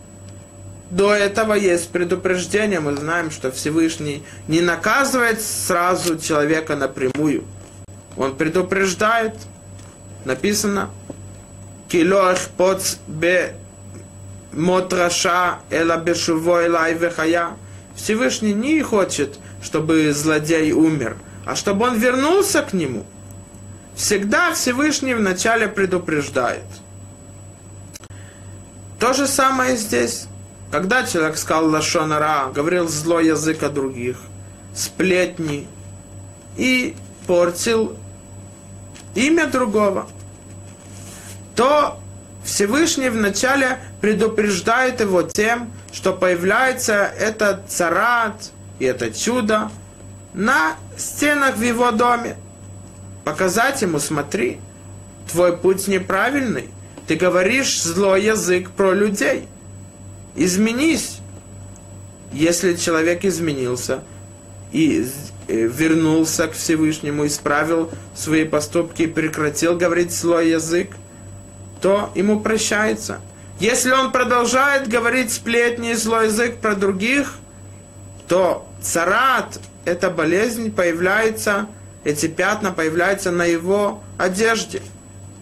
[0.90, 2.80] до этого есть предупреждение.
[2.80, 7.44] Мы знаем, что Всевышний не наказывает сразу человека напрямую.
[8.18, 9.36] Он предупреждает.
[10.26, 10.90] Написано,
[11.88, 13.56] килох поц бе
[14.54, 17.58] мотраша эла бешуво элай вехая.
[17.96, 23.06] Всевышний не хочет, чтобы злодей умер, а чтобы он вернулся к нему.
[23.96, 26.66] Всегда Всевышний вначале предупреждает.
[29.00, 30.28] То же самое здесь.
[30.72, 34.18] Когда человек сказал Лашонара, говорил злой язык о других,
[34.74, 35.68] сплетни
[36.58, 36.96] и
[37.28, 37.96] портил
[39.14, 40.08] имя другого,
[41.56, 42.00] то
[42.44, 49.72] Всевышний вначале предупреждает его тем, что появляется этот царат и это чудо
[50.34, 52.36] на стенах в его доме.
[53.24, 54.60] Показать ему, смотри,
[55.32, 56.70] твой путь неправильный.
[57.08, 59.48] Ты говоришь злой язык про людей.
[60.36, 61.20] Изменись.
[62.34, 64.04] Если человек изменился
[64.72, 65.08] и
[65.48, 70.90] э, вернулся к Всевышнему, исправил свои поступки и прекратил говорить злой язык,
[71.84, 73.20] то ему прощается.
[73.60, 77.36] Если он продолжает говорить сплетни и злой язык про других,
[78.26, 81.68] то царат, эта болезнь появляется,
[82.06, 84.82] эти пятна появляются на его одежде,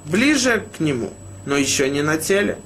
[0.06, 1.14] ближе к нему,
[1.46, 2.58] но еще не на теле.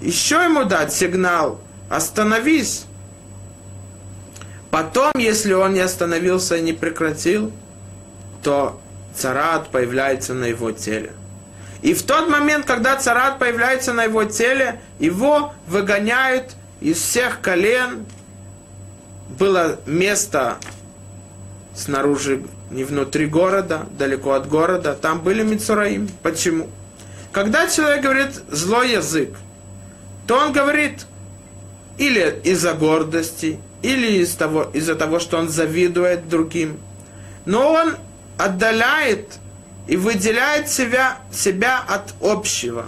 [0.00, 2.86] Еще ему дать сигнал, остановись.
[4.70, 7.52] Потом, если он не остановился и не прекратил,
[8.42, 8.80] то
[9.14, 11.12] царат появляется на его теле.
[11.82, 18.06] И в тот момент, когда царат появляется на его теле, его выгоняют из всех колен.
[19.38, 20.56] Было место
[21.74, 24.94] снаружи, не внутри города, далеко от города.
[24.94, 26.08] Там были Мицураим.
[26.22, 26.68] Почему?
[27.32, 29.36] Когда человек говорит злой язык,
[30.26, 31.06] то он говорит
[31.98, 36.78] или из-за гордости, или из того, из-за того, что он завидует другим.
[37.44, 37.96] Но он
[38.36, 39.34] отдаляет
[39.88, 42.86] и выделяет себя, себя от общего,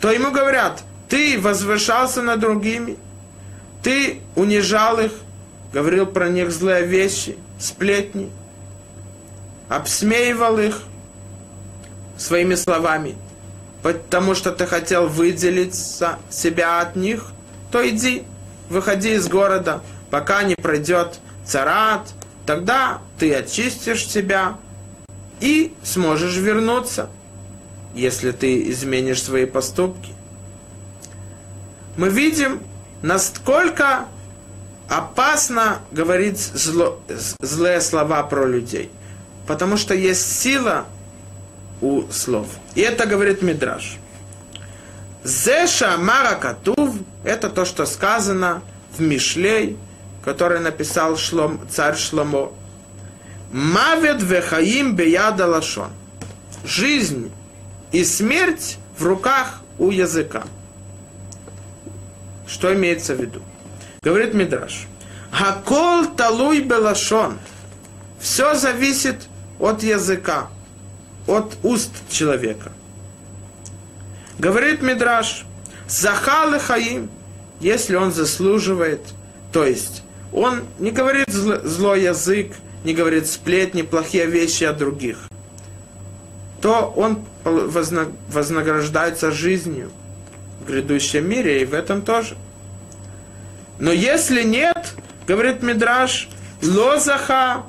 [0.00, 2.98] то ему говорят, ты возвышался над другими,
[3.82, 5.12] ты унижал их,
[5.72, 8.30] говорил про них злые вещи, сплетни,
[9.70, 10.82] обсмеивал их
[12.18, 13.16] своими словами,
[13.82, 17.32] потому что ты хотел выделить себя от них,
[17.70, 18.24] то иди,
[18.68, 22.12] выходи из города, пока не пройдет царат,
[22.44, 24.58] тогда ты очистишь себя,
[25.42, 27.10] и сможешь вернуться,
[27.94, 30.12] если ты изменишь свои поступки.
[31.96, 32.60] Мы видим,
[33.02, 34.06] насколько
[34.88, 37.00] опасно говорить зло,
[37.40, 38.90] злые слова про людей,
[39.48, 40.86] потому что есть сила
[41.80, 42.46] у слов.
[42.76, 43.96] И это говорит Мидраш.
[45.24, 48.62] Зеша Мара Катув– это то, что сказано
[48.96, 49.76] в Мишлей,
[50.24, 52.52] который написал Шлом, царь Шломо.
[53.52, 55.90] Мавет вехаим беяда лашон.
[56.64, 57.30] Жизнь
[57.92, 60.44] и смерть в руках у языка.
[62.46, 63.42] Что имеется в виду?
[64.02, 64.86] Говорит Мидраш.
[65.30, 67.38] Хакол талуй белашон.
[68.18, 70.48] Все зависит от языка,
[71.26, 72.72] от уст человека.
[74.38, 75.44] Говорит Мидраш.
[75.88, 77.10] Захал хаим,
[77.60, 79.00] если он заслуживает,
[79.52, 82.52] то есть он не говорит злой язык,
[82.84, 85.28] не говорит сплетни, плохие вещи о других,
[86.60, 89.90] то он вознаграждается жизнью
[90.60, 92.36] в грядущем мире и в этом тоже.
[93.78, 94.94] Но если нет,
[95.26, 96.28] говорит Мидраш,
[96.62, 97.64] лозаха,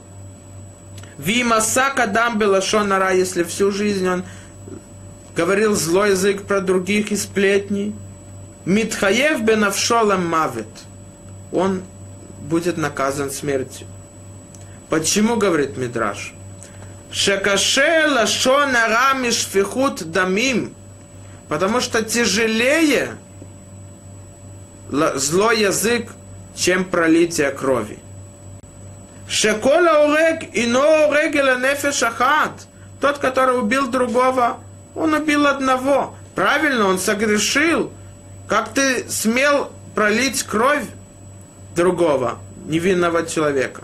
[1.18, 4.24] вимасака дам белашонара, если всю жизнь он
[5.36, 7.95] говорил злой язык про других и сплетни,
[8.66, 10.68] Митхаев бенавшолам мавит,
[11.51, 11.82] он
[12.41, 13.88] будет наказан смертью.
[14.94, 16.34] Почему, говорит Мидраш?
[17.12, 20.76] Шекаше лашон арамиш фихут дамим.
[21.50, 23.18] Потому что тяжелее
[24.91, 26.12] злой язык,
[26.56, 27.98] чем пролитие крови.
[29.28, 32.52] Шекола урег ино урегела нефеш ахат.
[33.02, 34.60] Тот, который убил другого,
[34.94, 36.16] он убил одного.
[36.36, 37.91] Правильно, он согрешил.
[38.48, 40.86] Как ты смел пролить кровь?
[41.76, 42.38] другого,
[42.68, 43.83] невинного человека.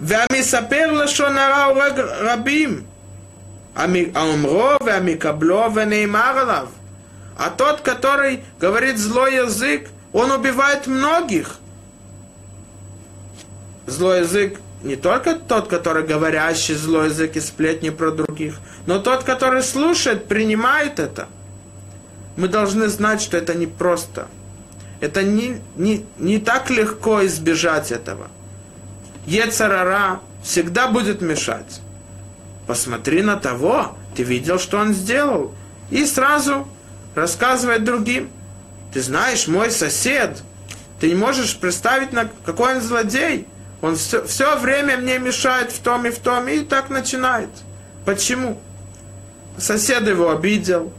[0.00, 2.82] והמספר לשון הרע הורג רבים.
[4.14, 6.66] האומרו והמקבלו ונאמר עליו.
[7.38, 11.56] А тот, который говорит злой язык, он убивает многих.
[13.86, 19.24] Злой язык не только тот, который говорящий злой язык и сплетни про других, но тот,
[19.24, 21.28] который слушает, принимает это.
[22.36, 24.28] Мы должны знать, что это не просто.
[25.00, 28.28] Это не, не, не так легко избежать этого.
[29.25, 31.81] Ецарара всегда будет мешать.
[32.67, 35.53] Посмотри на того, ты видел, что он сделал.
[35.91, 36.67] И сразу
[37.13, 38.29] рассказывает другим.
[38.93, 40.41] Ты знаешь, мой сосед,
[40.99, 42.09] ты не можешь представить,
[42.45, 43.47] какой он злодей.
[43.81, 47.49] Он все, все время мне мешает в том и в том, и так начинает.
[48.05, 48.59] Почему?
[49.57, 50.91] Сосед его обидел,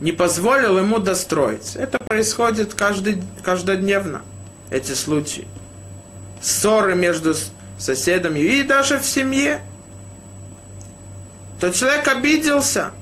[0.00, 1.76] не позволил ему достроить.
[1.76, 4.22] Это происходит каждый, каждодневно,
[4.70, 5.46] эти случаи.
[6.40, 7.34] Ссоры между
[7.78, 9.60] соседами и даже в семье.
[11.60, 12.92] То человек обиделся.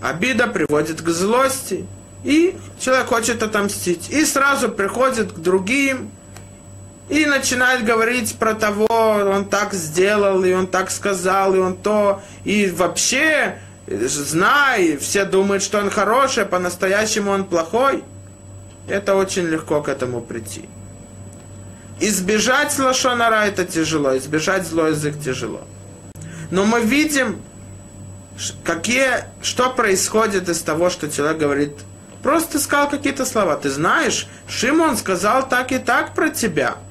[0.00, 1.86] Обида приводит к злости.
[2.24, 4.08] И человек хочет отомстить.
[4.10, 6.10] И сразу приходит к другим,
[7.08, 12.22] и начинает говорить про того, он так сделал, и он так сказал, и он то,
[12.44, 18.02] и вообще, знай, все думают, что он хороший, а по-настоящему он плохой.
[18.88, 20.68] Это очень легко к этому прийти.
[22.00, 25.62] Избежать лошонара это тяжело, избежать злой язык тяжело.
[26.50, 27.40] Но мы видим,
[28.64, 31.72] какие, что происходит из того, что человек говорит,
[32.22, 33.56] просто сказал какие-то слова.
[33.56, 36.76] Ты знаешь, Шимон сказал так и так про тебя–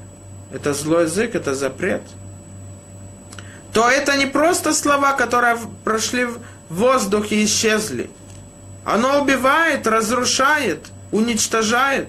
[0.53, 2.03] это злой язык, это запрет,
[3.73, 6.37] то это не просто слова, которые прошли в
[6.69, 8.09] воздух и исчезли.
[8.85, 12.07] Оно убивает, разрушает, уничтожает.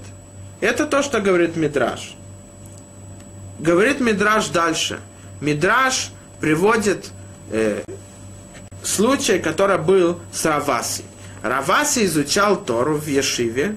[0.60, 2.14] Это то, что говорит Мидраш.
[3.64, 5.00] Говорит Мидраш дальше.
[5.40, 6.10] Мидраш
[6.40, 7.10] приводит
[7.50, 7.82] э,
[8.82, 11.02] случай, который был с Раваси.
[11.42, 13.76] Раваси изучал Тору в Ешиве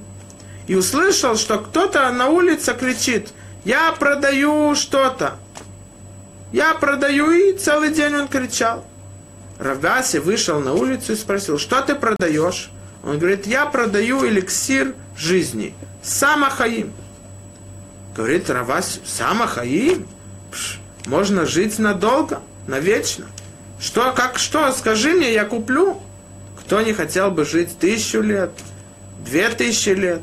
[0.67, 3.29] и услышал, что кто-то на улице кричит–
[3.67, 5.39] я продаю что-то.
[6.53, 8.85] Я продаю, и целый день он кричал.
[9.59, 12.69] Равдаси вышел на улицу и спросил, что ты продаешь?
[13.03, 15.75] Он говорит, я продаю эликсир жизни.
[16.01, 16.93] Самахаим.
[18.17, 20.07] Говорит Раваси, Самахаим?
[20.51, 23.27] Пш, можно жить надолго, навечно.
[23.79, 26.01] Что, как, что, скажи мне, я куплю.
[26.59, 28.49] Кто не хотел бы жить тысячу лет,
[29.23, 30.21] две тысячи лет?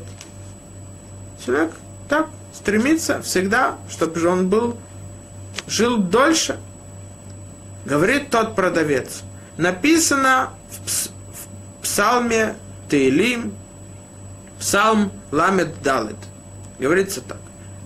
[1.43, 1.71] Человек
[2.09, 4.77] так стремится всегда, чтобы он был,
[5.65, 6.59] жил дольше.
[7.85, 9.21] Говорит тот продавец.
[9.55, 12.57] Написано в, пс, в псалме
[12.89, 13.55] Тейлим,
[14.59, 16.17] псалм Ламед Далет.
[16.77, 17.37] Говорится так.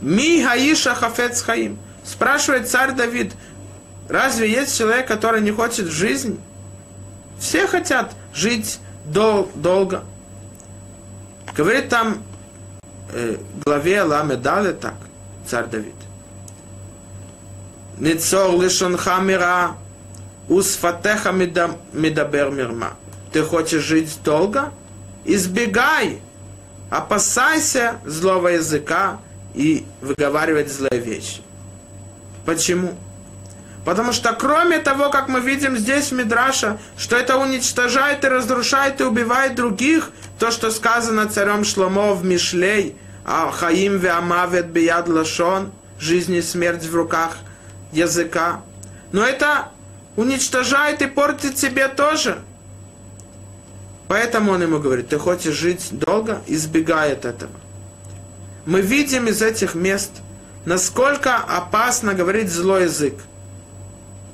[0.02, 1.78] Ми хаиша хафец хаим.
[2.06, 3.34] Спрашивает царь Давид,
[4.08, 6.40] разве есть человек, который не хочет жизнь?
[7.40, 10.04] Все хотят жить дол- долго.
[11.56, 12.24] Говорит там
[13.14, 14.96] э, главе Ламе Дале так,
[15.46, 15.96] царь Давид.
[17.98, 19.76] Ницор лишон хамира,
[20.48, 22.94] усфатеха медабер мирма.
[23.32, 24.72] Ты хочешь жить долго?
[25.26, 26.22] Избегай,
[26.90, 29.20] опасайся злого языка
[29.54, 31.42] и выговаривать злые вещи.
[32.46, 32.96] Почему?
[33.86, 39.02] Потому что кроме того, как мы видим здесь в Мидраша, что это уничтожает и разрушает
[39.02, 42.96] и убивает других, то, что сказано царем Шломо в Мишлей,
[43.26, 47.38] а Хаим веамавет бияд лашон, жизнь и смерть в руках
[47.92, 48.62] языка.
[49.12, 49.70] Но это
[50.16, 52.40] уничтожает и портит себе тоже.
[54.08, 57.52] Поэтому он ему говорит, ты хочешь жить долго, избегай от этого.
[58.66, 60.12] Мы видим из этих мест,
[60.66, 63.16] насколько опасно говорить злой язык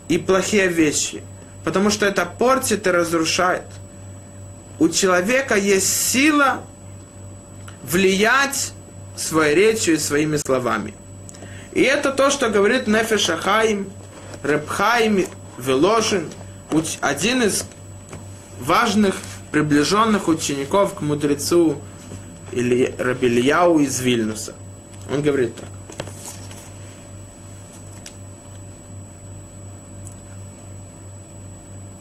[0.08, 1.24] и плохие вещи,
[1.64, 3.66] потому что это портит и разрушает.
[4.80, 6.64] У человека есть сила
[7.84, 8.74] влиять
[9.16, 10.94] своей речью и своими словами.
[11.72, 13.90] И это то, что говорит Нефеш Ахаим,
[14.44, 15.26] Ребхаим
[15.58, 16.30] Велошин,
[17.02, 17.66] один из
[18.60, 19.16] важных
[19.52, 21.82] приближенных учеников к мудрецу
[22.52, 24.54] или Рабильяу из Вильнюса.
[25.12, 25.70] Он говорит так.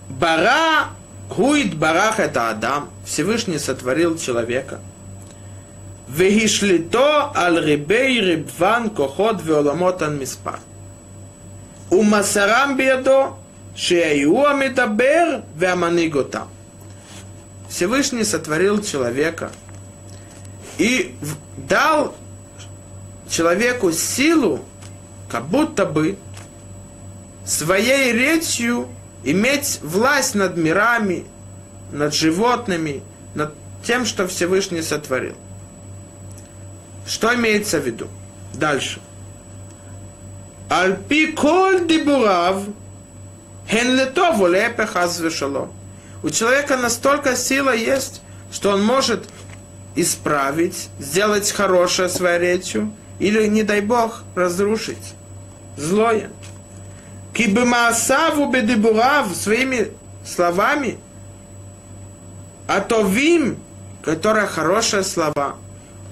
[0.09, 0.90] Бара
[1.28, 2.90] гуид барах это Адам.
[3.05, 4.80] Всевышний сотворил человека.
[6.09, 10.61] Вегишлито аль рибей рибван кохот веоламотан миспар.
[11.90, 13.34] Умасарам биадо
[13.76, 16.47] шею амитабер веаманигота.
[17.68, 19.51] Всевышний сотворил человека–
[20.79, 21.14] и
[21.57, 22.14] дал
[23.29, 24.64] человеку силу,
[25.29, 26.18] как будто бы
[27.45, 28.89] своей речью
[29.22, 31.25] иметь власть над мирами,
[31.93, 33.03] над животными,
[33.35, 35.37] над тем, что Всевышний сотворил.
[37.07, 38.09] Что имеется в виду?
[38.55, 39.01] Дальше.
[40.70, 42.64] Альпи коль дибурав
[43.68, 44.41] хен летов
[46.22, 49.29] У человека настолько сила есть, что он может
[49.97, 55.14] исправить, сделать хорошее своей речью, или, не дай Бог, разрушить
[55.76, 56.30] злое.
[57.32, 59.88] Кибемаасаву бедибурав своими
[60.24, 60.99] словами,
[62.66, 63.59] а то вим,
[64.03, 65.57] которая хорошие слова,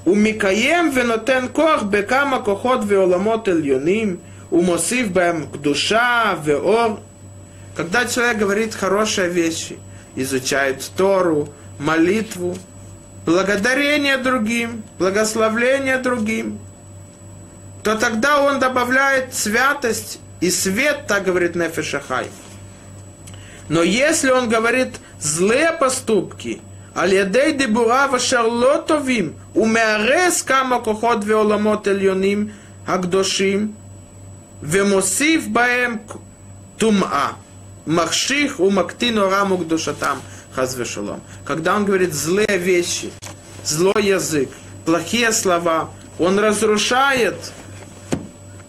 [0.04, 4.20] у Микаем венотен кох бекама кохот веоламот эльоним,
[4.50, 6.98] у мосив бэм душа веор.
[7.76, 9.78] Когда человек говорит хорошие вещи,
[10.16, 12.56] изучает Тору, молитву,
[13.24, 16.58] благодарение другим, благословление другим,
[17.82, 22.28] то тогда он добавляет святость и свет, так говорит Нефешахай.
[23.68, 26.60] Но если он говорит злые поступки,
[26.94, 32.52] алядей дебуа вашарлотовим, умеарес кама кохот веоламот эльоним,
[32.86, 33.74] агдошим,
[34.60, 36.02] вемосив баем
[36.76, 37.36] тума,
[37.86, 40.20] махших умактину раму кдушатам–
[40.54, 41.20] Хазвешалом.
[41.44, 43.12] Когда он говорит злые вещи,
[43.64, 44.50] злой язык,
[44.84, 47.36] плохие слова, он разрушает.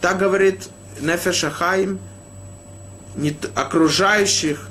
[0.02, 0.70] Так говорит
[1.00, 2.00] Нефешахаим,
[3.56, 4.70] окружающих,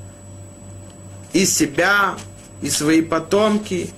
[1.33, 2.15] и себя,
[2.61, 3.91] и свои потомки,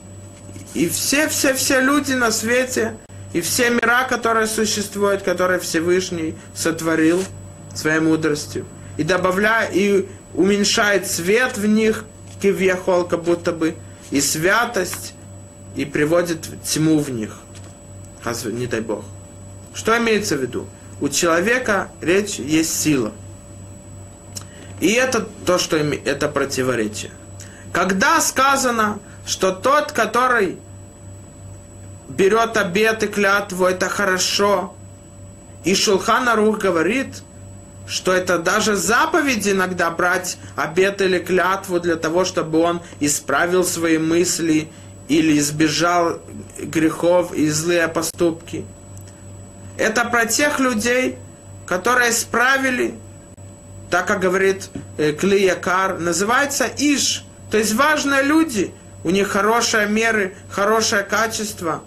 [0.75, 2.97] и все-все-все люди на свете,
[3.33, 7.23] и все мира, которые существуют, которые Всевышний сотворил
[7.75, 8.65] своей мудростью.
[8.97, 12.05] И добавляя, и уменьшает свет в них
[12.45, 13.74] кивьяхол, как будто бы,
[14.11, 15.14] и святость,
[15.76, 17.38] и приводит тьму в них.
[18.45, 19.05] Не дай Бог.
[19.72, 20.66] Что имеется в виду?
[21.01, 23.12] У человека речь есть сила.
[24.80, 27.12] И это то, что это противоречие.
[27.72, 30.59] Когда сказано, что тот, который
[32.09, 34.74] берет обет и клятву, это хорошо,
[35.64, 37.22] и Шулхан Арух говорит,
[37.87, 43.99] что это даже заповедь иногда брать обет или клятву для того, чтобы он исправил свои
[43.99, 44.68] мысли
[45.09, 46.20] или избежал
[46.59, 48.64] грехов и злые поступки.
[49.76, 51.18] Это про тех людей,
[51.66, 52.95] которые исправили,
[53.91, 58.72] так как говорит э, Клиякар, называется Иш, то есть важные люди,
[59.03, 61.82] у них хорошие меры, хорошее качество.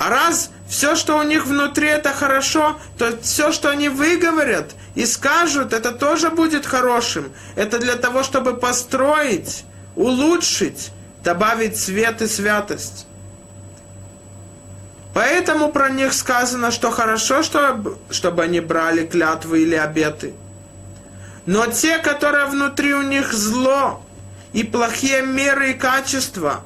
[0.00, 5.04] А раз все, что у них внутри, это хорошо, то все, что они выговорят и
[5.04, 7.30] скажут, это тоже будет хорошим.
[7.54, 9.64] Это для того, чтобы построить,
[9.96, 10.90] улучшить,
[11.22, 13.06] добавить свет и святость.
[15.12, 20.32] Поэтому про них сказано, что хорошо, чтобы, чтобы они брали клятвы или обеты.
[21.44, 24.02] Но те, которые внутри у них зло,
[24.54, 26.62] и плохие меры и качества,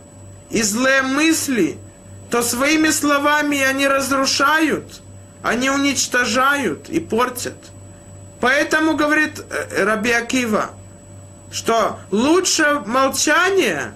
[0.50, 1.80] и злые мысли,
[2.34, 5.02] то своими словами они разрушают,
[5.44, 7.54] они уничтожают и портят.
[8.40, 10.72] Поэтому говорит э, Раби Акива,
[11.52, 13.94] что лучше молчание,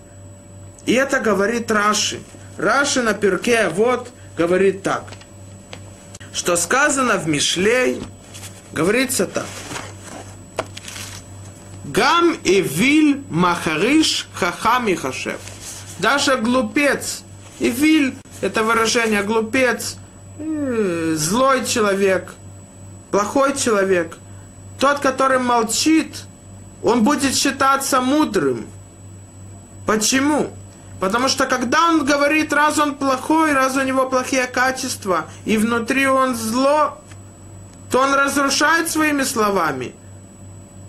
[0.86, 2.20] и это говорит Раши.
[2.56, 5.06] Раши на перке вот говорит так,
[6.32, 8.00] что сказано в Мишлей,
[8.70, 9.46] говорится так.
[11.86, 15.40] Гам и виль махариш хахам и хашев.
[15.98, 17.24] Даже глупец.
[17.58, 19.96] И виль, это выражение глупец,
[20.38, 22.34] злой человек,
[23.10, 24.16] плохой человек.
[24.78, 26.24] Тот, который молчит,
[26.82, 28.66] он будет считаться мудрым.
[29.86, 30.50] Почему?
[31.00, 36.06] Потому что когда он говорит, раз он плохой, раз у него плохие качества, и внутри
[36.06, 36.98] он зло,
[37.90, 39.94] то он разрушает своими словами–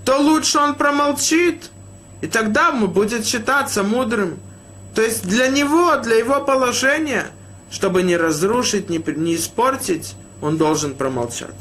[0.09, 1.69] то лучше он промолчит,
[2.21, 4.39] и тогда он будет считаться мудрым.
[4.95, 7.27] То есть для него, для его положения,
[7.71, 11.55] чтобы не разрушить, не, не испортить, он должен промолчать.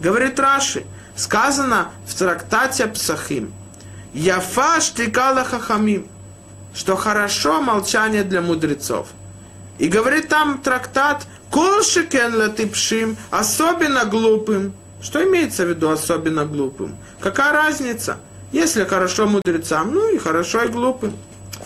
[0.00, 0.84] Говорит Раши,
[1.14, 3.52] сказано в трактате Псахим,
[4.12, 6.06] Яфа штикала хахамим,
[6.74, 9.08] что хорошо молчание для мудрецов.
[9.78, 14.72] И говорит там трактат, Колшикен латипшим, особенно глупым.
[15.00, 16.96] Что имеется в виду особенно глупым?
[17.20, 18.18] Какая разница?
[18.52, 21.14] Если хорошо мудрецам, ну и хорошо и глупым.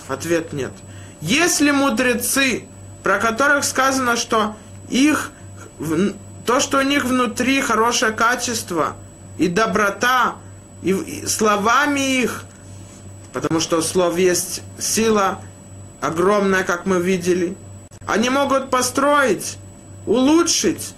[0.09, 0.72] Ответ нет.
[1.20, 2.64] Если мудрецы,
[3.03, 4.57] про которых сказано, что
[4.88, 5.30] их,
[6.46, 8.96] то, что у них внутри хорошее качество
[9.38, 10.36] и доброта,
[10.82, 12.44] и, и словами их,
[13.32, 15.40] потому что слов есть сила
[16.01, 17.57] огромная, как мы видели,
[18.07, 19.59] они могут построить,
[20.07, 20.94] улучшить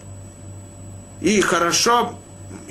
[1.21, 2.19] и хорошо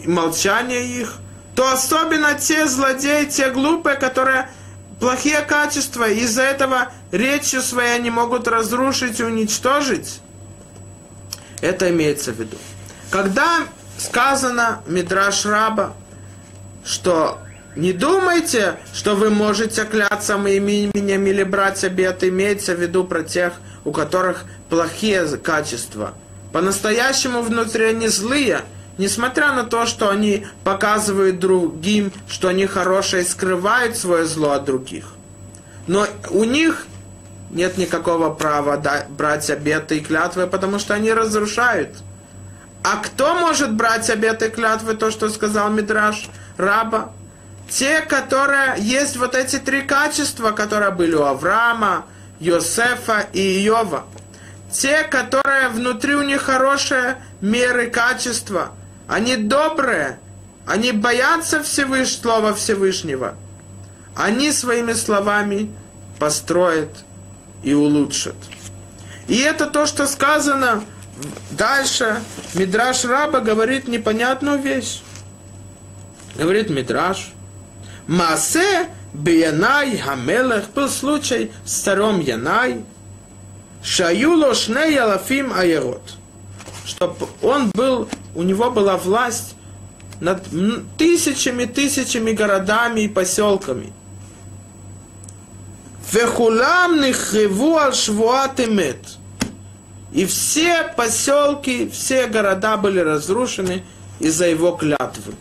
[0.06, 1.16] молчание их,
[1.56, 4.50] то особенно те злодеи, те глупые, которые
[5.00, 10.22] плохие качества, из-за этого речью своей они могут разрушить и уничтожить.
[11.62, 12.58] Это имеется в виду.
[13.10, 13.60] Когда
[13.98, 15.94] сказано Мидраш Раба,
[16.84, 17.38] что
[17.76, 23.24] не думайте, что вы можете кляться моим именем или брать обет, имеется в виду про
[23.24, 23.54] тех,
[23.86, 26.14] у которых плохие качества.
[26.52, 28.62] По-настоящему внутри они злые,
[28.98, 35.06] несмотря на то, что они показывают другим, что они хорошие, скрывают свое зло от других.
[35.88, 36.88] Но у них
[37.52, 41.98] нет никакого права брать обеты и клятвы, потому что они разрушают.
[42.84, 47.12] А кто может брать обеты и клятвы, то, что сказал Мидраш Раба?
[47.70, 52.06] Те, которые есть вот эти три качества, которые были у Авраама,
[52.40, 54.06] Йосефа и Иова.
[54.72, 58.72] Те, которые внутри у них хорошие меры качества.
[59.08, 60.20] Они добрые.
[60.66, 62.18] Они боятся Всевыш...
[62.18, 63.36] Слова Всевышнего.
[64.16, 65.70] Они своими словами
[66.20, 66.90] построят
[67.64, 68.36] и улучшат.
[69.28, 70.84] И это то, что сказано
[71.52, 72.22] дальше.
[72.54, 75.02] Мидраш Раба говорит непонятную вещь.
[76.36, 77.32] Говорит Мидраш.
[78.08, 82.84] Масе Биянай Хамелех был случай с царем Янай,
[83.84, 86.18] Шаюло Шней Алафим Аерот,
[86.86, 89.56] чтобы он был, у него была власть
[90.20, 90.44] над
[90.98, 93.92] тысячами тысячами городами и поселками.
[96.12, 97.94] Вехулам нихреву аль.
[100.12, 103.84] И все поселки, все города были разрушены
[104.20, 105.34] из-за его клятвы.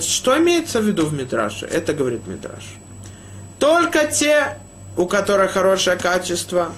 [0.00, 1.66] Что имеется в виду в Мидраше?
[1.66, 2.62] Это говорит Мидраш.
[3.58, 4.56] Только те,
[4.96, 6.72] у которых хорошее качество,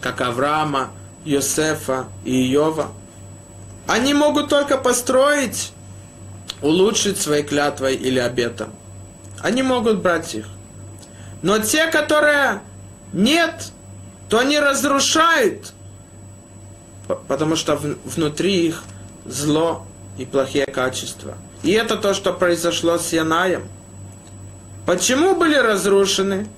[0.00, 0.90] как Авраама,
[1.24, 2.90] Йосефа и Иова,
[3.86, 5.70] они могут только построить,
[6.62, 8.72] улучшить своей клятвой или обетом.
[9.40, 10.48] Они могут брать их.
[11.42, 12.60] Но те, которые
[13.12, 13.72] нет,
[14.28, 15.72] то они разрушают,
[17.28, 18.82] потому что внутри их
[19.24, 19.86] зло
[20.18, 21.34] и плохие качества.
[21.62, 23.68] И это то, что произошло с Янаем.
[24.86, 26.48] Почему были разрушены?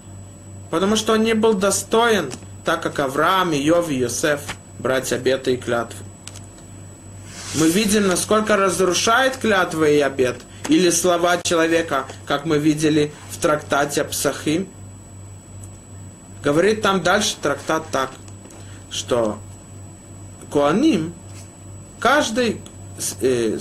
[0.71, 2.31] Потому что он не был достоин,
[2.65, 4.41] так как Авраам, Иов и Йосеф,
[4.79, 6.05] братья обеты и клятвы.
[7.55, 10.37] Мы видим, насколько разрушает клятвы и обет,
[10.69, 14.67] или слова человека, как мы видели в трактате Псахим.
[16.43, 18.11] Говорит там дальше трактат так,
[18.91, 19.39] что
[20.51, 21.13] Куаним,
[22.01, 22.61] каждый
[23.21, 23.59] э,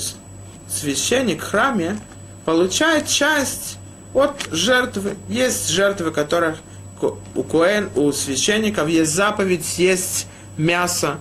[0.67, 1.99] священник в храме
[2.45, 3.77] получает часть
[4.13, 5.15] от жертвы.
[5.29, 6.57] Есть жертвы, которых
[7.35, 11.17] у Коэн, у священников есть заповедь съесть мясо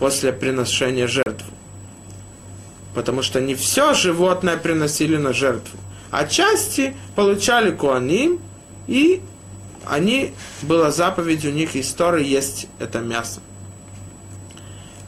[0.00, 1.52] после приношения жертвы.
[2.94, 5.78] Потому что не все животное приносили на жертву.
[6.10, 8.40] А части получали куаним,
[8.86, 9.22] и
[9.86, 13.40] они, была заповедь у них истории есть это мясо.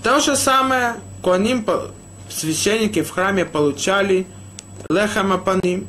[0.03, 1.67] То же самое куаним
[2.29, 4.27] священники в храме получали
[4.89, 5.87] лехамапаним.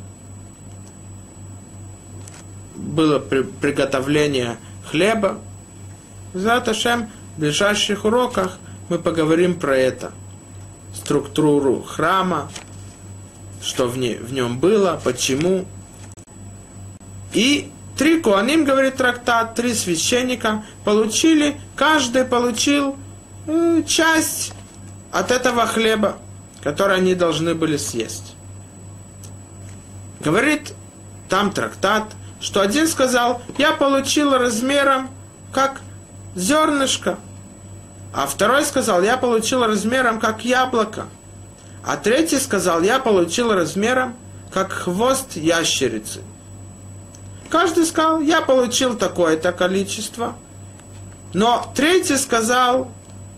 [2.76, 5.38] Было при, приготовление хлеба.
[6.32, 8.58] За в ближайших уроках
[8.88, 10.12] мы поговорим про это.
[10.94, 12.50] Структуру храма,
[13.64, 15.64] что в, не, в нем было, почему.
[17.32, 22.96] И три куаним, говорит трактат, три священника получили, каждый получил
[23.46, 24.52] э, часть
[25.10, 26.18] от этого хлеба
[26.64, 28.34] которые они должны были съесть.
[30.20, 30.72] Говорит
[31.28, 32.04] там трактат,
[32.40, 35.10] что один сказал, я получил размером
[35.52, 35.82] как
[36.34, 37.18] зернышко,
[38.14, 41.06] а второй сказал, я получил размером как яблоко,
[41.86, 44.16] а третий сказал, я получил размером
[44.52, 46.20] как хвост ящерицы.
[47.48, 50.36] Каждый сказал, я получил такое-то количество.
[51.32, 52.90] Но третий сказал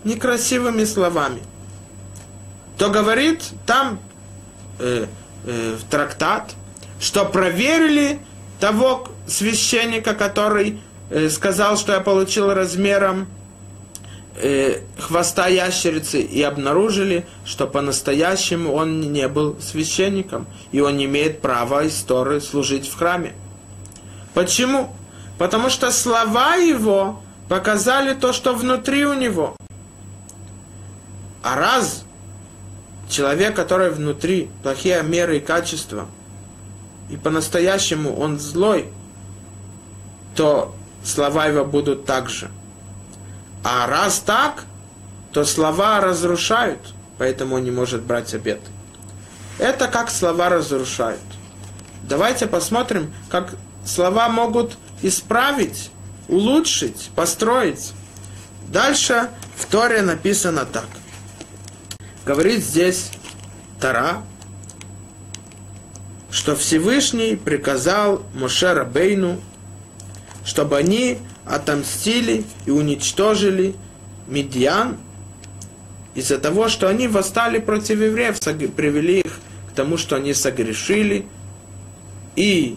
[0.03, 1.41] некрасивыми словами–
[2.77, 3.99] то говорит там
[4.79, 5.07] э,
[5.45, 6.53] э, в трактат,
[6.99, 8.19] что проверили
[8.59, 10.79] того священника, который
[11.09, 13.27] э, сказал, что я получил размером
[14.37, 21.41] э, хвоста ящерицы, и обнаружили, что по-настоящему он не был священником, и он не имеет
[21.41, 23.33] права истории служить в храме.
[24.33, 24.95] Почему?
[25.37, 29.55] Потому что слова его показали то, что внутри у него.
[31.43, 32.03] А раз
[33.09, 36.07] человек, который внутри плохие меры и качества,
[37.09, 38.89] и по-настоящему он злой,
[40.35, 42.49] то слова его будут так же.
[43.63, 44.63] А раз так,
[45.31, 48.59] то слова разрушают, поэтому он не может брать обед.
[49.59, 51.21] Это как слова разрушают.
[52.03, 53.55] Давайте посмотрим, как
[53.85, 55.91] слова могут исправить,
[56.27, 57.93] улучшить, построить.
[58.67, 60.87] Дальше в Торе написано так.
[62.25, 63.11] Говорит здесь
[63.79, 64.21] Тара,
[66.29, 69.39] что Всевышний приказал Моше Бейну,
[70.45, 73.75] чтобы они отомстили и уничтожили
[74.27, 74.97] медиан
[76.15, 78.39] из-за того, что они восстали против евреев,
[78.75, 79.39] привели их
[79.71, 81.25] к тому, что они согрешили,
[82.35, 82.75] и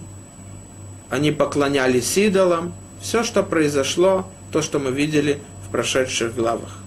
[1.09, 2.75] они поклонялись идолам.
[3.01, 6.79] Все, что произошло, то, что мы видели в прошедших главах.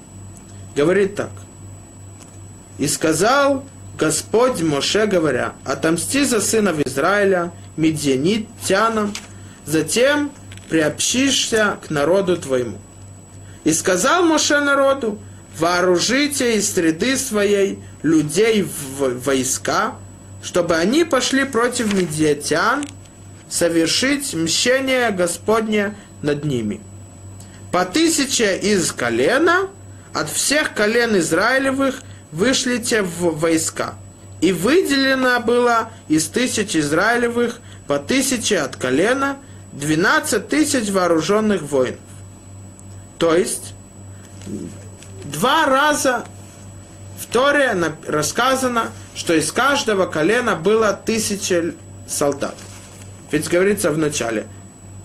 [0.75, 1.31] Говорит так.
[2.77, 3.63] «И сказал
[3.97, 9.13] Господь Моше, говоря, отомсти за сынов Израиля, медианитянам,
[9.65, 10.31] затем
[10.74, 12.80] приобщишься к народу твоему.
[13.63, 15.19] И сказал Моше народу,
[15.55, 19.93] вооружите из среды своей людей в войска,
[20.41, 22.84] чтобы они пошли против медиатян,
[23.47, 25.93] совершить мщение Господне
[26.24, 26.82] над ними.
[27.71, 29.69] По тысяче из колена,
[30.11, 32.01] от всех колен Израилевых
[32.32, 33.93] вышлите в войска.
[34.41, 39.38] И выделено было из тысяч Израилевых по тысяче от колена–
[39.74, 41.99] 12 тысяч вооруженных воинов.
[43.17, 43.74] То есть,
[45.26, 46.26] два раза
[47.19, 47.76] в Торе
[48.07, 51.74] рассказано, что из каждого колена было тысяча
[52.07, 52.55] солдат.
[53.32, 54.47] Ведь говорится в начале,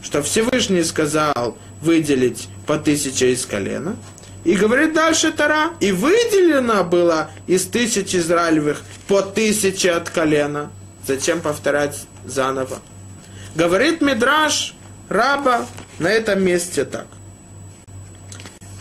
[0.03, 3.97] что Всевышний сказал выделить по тысяче из колена.
[4.45, 10.71] И говорит дальше Тара, и выделено было из тысяч израилевых по тысяче от колена.
[11.07, 12.81] Зачем повторять заново?
[13.55, 14.75] Говорит Мидраш
[15.09, 15.67] Раба
[15.99, 17.07] на этом месте так.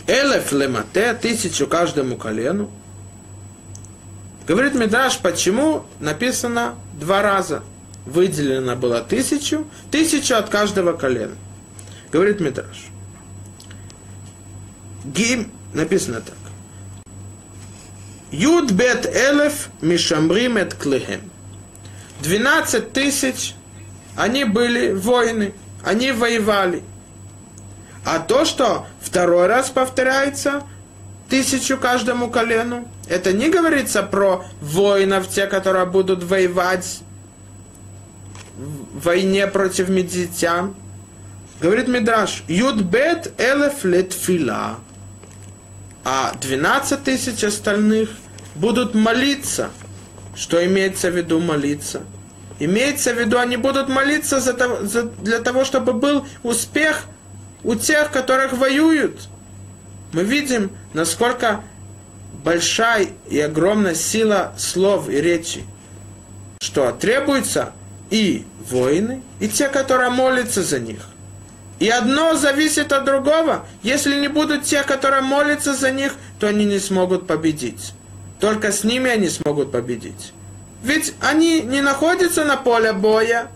[0.06, 2.70] Элеф лемате, тысячу каждому колену.
[4.46, 7.62] Говорит Мидраш, почему написано два раза.
[8.06, 11.36] Выделено было тысячу, тысячу от каждого колена.
[12.10, 12.86] Говорит Мидраш.
[15.04, 16.36] Гим, написано так.
[18.30, 21.30] Юд бет элеф мишамрим эт клехем.
[22.20, 23.54] 12 тысяч
[24.18, 25.54] они были воины,
[25.84, 26.82] они воевали.
[28.04, 30.64] А то, что второй раз повторяется,
[31.28, 37.00] тысячу каждому колену, это не говорится про воинов, те, которые будут воевать
[38.56, 40.74] в войне против медитян.
[41.60, 44.80] Говорит Мидраш, Юдбет элеф летфила.
[46.02, 48.10] А 12 тысяч остальных
[48.56, 49.70] будут молиться.
[50.34, 52.02] Что имеется в виду молиться?
[52.58, 54.54] Имеется в виду, они будут молиться за,
[54.84, 57.04] за, для того, чтобы был успех
[57.62, 59.28] у тех, которых воюют.
[60.12, 61.62] Мы видим, насколько
[62.42, 65.64] большая и огромная сила слов и речи,
[66.60, 67.72] что требуется
[68.10, 71.00] и воины, и те, которые молятся за них.
[71.78, 73.66] И одно зависит от другого.
[73.84, 77.92] Если не будут те, которые молятся за них, то они не смогут победить.
[78.40, 80.32] Только с ними они смогут победить.
[80.82, 83.48] Ведь они не находятся на поле боя,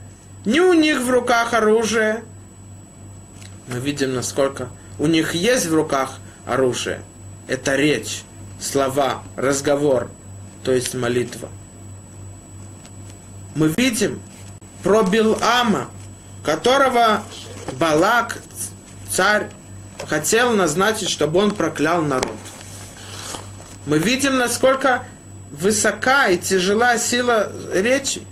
[0.44, 2.24] ни у них в руках оружие.
[3.68, 4.68] Мы видим, насколько
[4.98, 7.02] у них есть в руках оружие.
[7.46, 8.22] Это речь,
[8.60, 10.10] слова, разговор,
[10.64, 11.48] то есть молитва.
[13.54, 14.20] Мы видим
[14.82, 15.88] про Билама,
[16.44, 17.22] которого
[17.72, 18.38] Балак,
[19.08, 19.48] царь,
[20.08, 22.36] хотел назначить, чтобы он проклял народ.
[23.86, 25.04] Мы видим, насколько
[25.52, 28.22] высока и тяжела сила речи.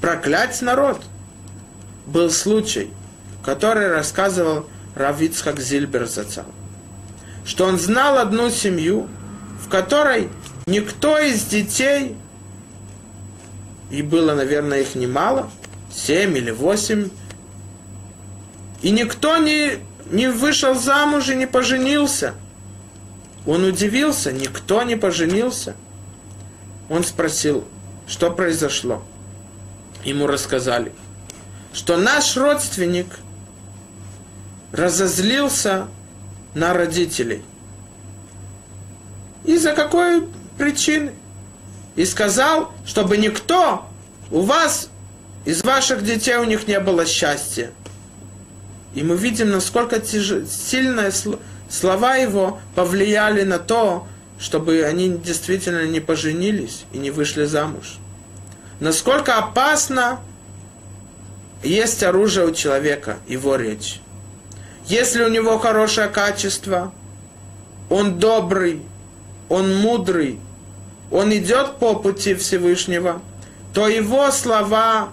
[0.00, 1.02] Проклять народ.
[2.06, 2.90] Был случай,
[3.44, 6.44] который рассказывал Равицхак Зильбер Зацал,
[7.44, 9.08] что он знал одну семью,
[9.64, 10.28] в которой
[10.66, 12.16] никто из детей,
[13.90, 15.48] и было, наверное, их немало,
[15.92, 17.08] семь или восемь,
[18.82, 19.78] и никто не,
[20.10, 22.34] не вышел замуж и не поженился.
[23.46, 25.76] Он удивился, никто не поженился–
[26.88, 27.64] он спросил,
[28.06, 29.02] что произошло.
[30.04, 30.92] Ему рассказали,
[31.72, 33.06] что наш родственник
[34.72, 35.86] разозлился
[36.54, 37.42] на родителей.
[39.44, 40.28] Из-за какой
[40.58, 41.12] причины?
[41.94, 43.86] И сказал, чтобы никто
[44.30, 44.88] у вас,
[45.44, 47.70] из ваших детей у них не было счастья.
[48.94, 50.46] И мы видим, насколько тяж...
[50.48, 51.12] сильные
[51.68, 54.06] слова его повлияли на то,
[54.42, 57.98] чтобы они действительно не поженились и не вышли замуж.
[58.80, 60.18] Насколько опасно
[61.62, 64.00] есть оружие у человека, его речь.
[64.86, 66.92] Если у него хорошее качество,
[67.88, 68.82] он добрый,
[69.48, 70.40] он мудрый,
[71.12, 73.22] он идет по пути Всевышнего,
[73.72, 75.10] то его слова,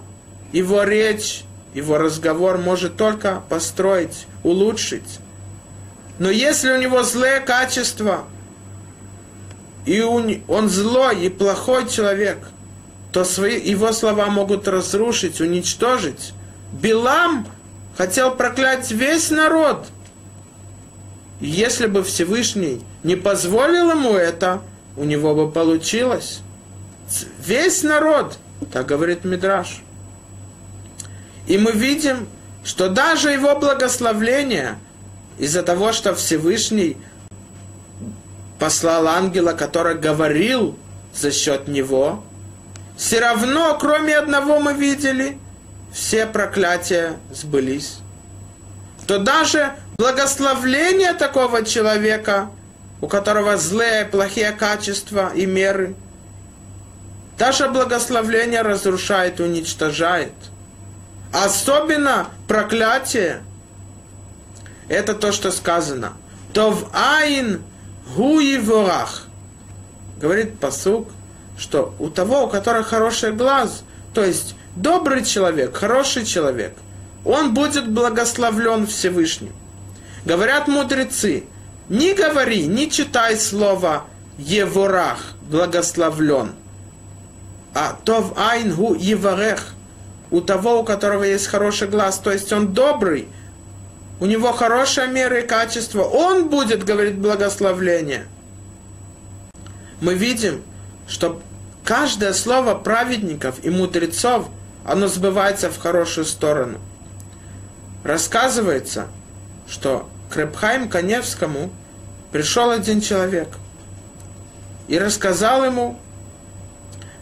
[0.52, 1.44] его речь,
[1.76, 5.20] его разговор может только построить, улучшить.
[6.18, 8.24] Но если у него злые качества,
[9.90, 12.38] и он злой и плохой человек,
[13.12, 16.34] то свои, его слова могут разрушить, уничтожить.
[16.72, 17.48] Билам
[17.98, 19.88] хотел проклясть весь народ.
[21.42, 24.62] Если бы Всевышний не позволил ему это,
[24.96, 26.42] у него бы получилось.
[27.44, 28.38] Весь народ,
[28.72, 29.82] так говорит Мидраш.
[31.48, 32.28] И мы видим,
[32.64, 34.78] что даже его благословление
[35.40, 36.96] из-за того, что Всевышний
[38.60, 40.78] послал ангела, который говорил
[41.14, 42.24] за счет него,
[42.98, 45.38] все равно, кроме одного мы видели,
[45.94, 48.00] все проклятия сбылись.
[49.08, 52.50] То даже благословление такого человека,
[53.02, 55.96] у которого злые, плохие качества и меры,
[57.38, 60.34] даже благословление разрушает, уничтожает–
[61.32, 63.44] Особенно проклятие.
[64.88, 66.14] Это то, что сказано.
[66.54, 67.62] То в айн
[68.16, 69.28] гуи ворах.
[70.20, 71.10] Говорит посук,
[71.58, 73.84] что у того, у которого хороший глаз,
[74.14, 76.74] то есть добрый человек, хороший человек,
[77.26, 79.54] он будет благословлен Всевышним.
[80.26, 81.46] Говорят мудрецы,
[81.90, 84.06] не говори, не читай слово
[84.38, 86.54] Еворах, благословлен,
[87.74, 89.74] а то в айн гу еварех,
[90.32, 93.28] у того, у которого есть хороший глаз, то есть он добрый,
[94.20, 98.26] у него хорошая мера и качество, он будет говорить благословление.
[100.02, 100.62] Мы видим,
[101.08, 101.42] что
[101.84, 104.48] каждое слово праведников и мудрецов,
[104.86, 106.80] оно сбывается в хорошую сторону.
[108.04, 109.08] Рассказывается,
[109.68, 111.72] что к Репхайм Каневскому
[112.32, 113.50] пришел один человек
[114.88, 116.00] и рассказал ему,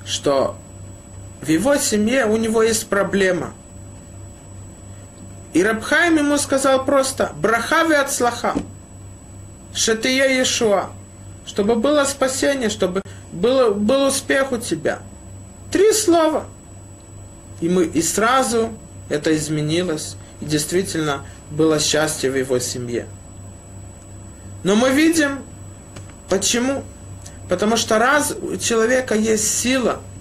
[0.05, 0.55] что
[1.41, 3.53] в его семье у него есть проблема.
[5.57, 8.53] И Рабхайм ему сказал просто, брахави от слаха,
[9.73, 10.91] шатия Иешуа,
[11.47, 13.01] чтобы было спасение, чтобы
[13.31, 14.99] было, был успех у тебя.
[15.71, 16.45] Три слова.
[17.59, 18.69] И, мы, и сразу
[19.09, 23.07] это изменилось, и действительно было счастье в его семье.
[24.63, 25.39] Но мы видим,
[26.29, 26.83] почему?
[27.49, 30.01] Потому что раз у человека есть сила–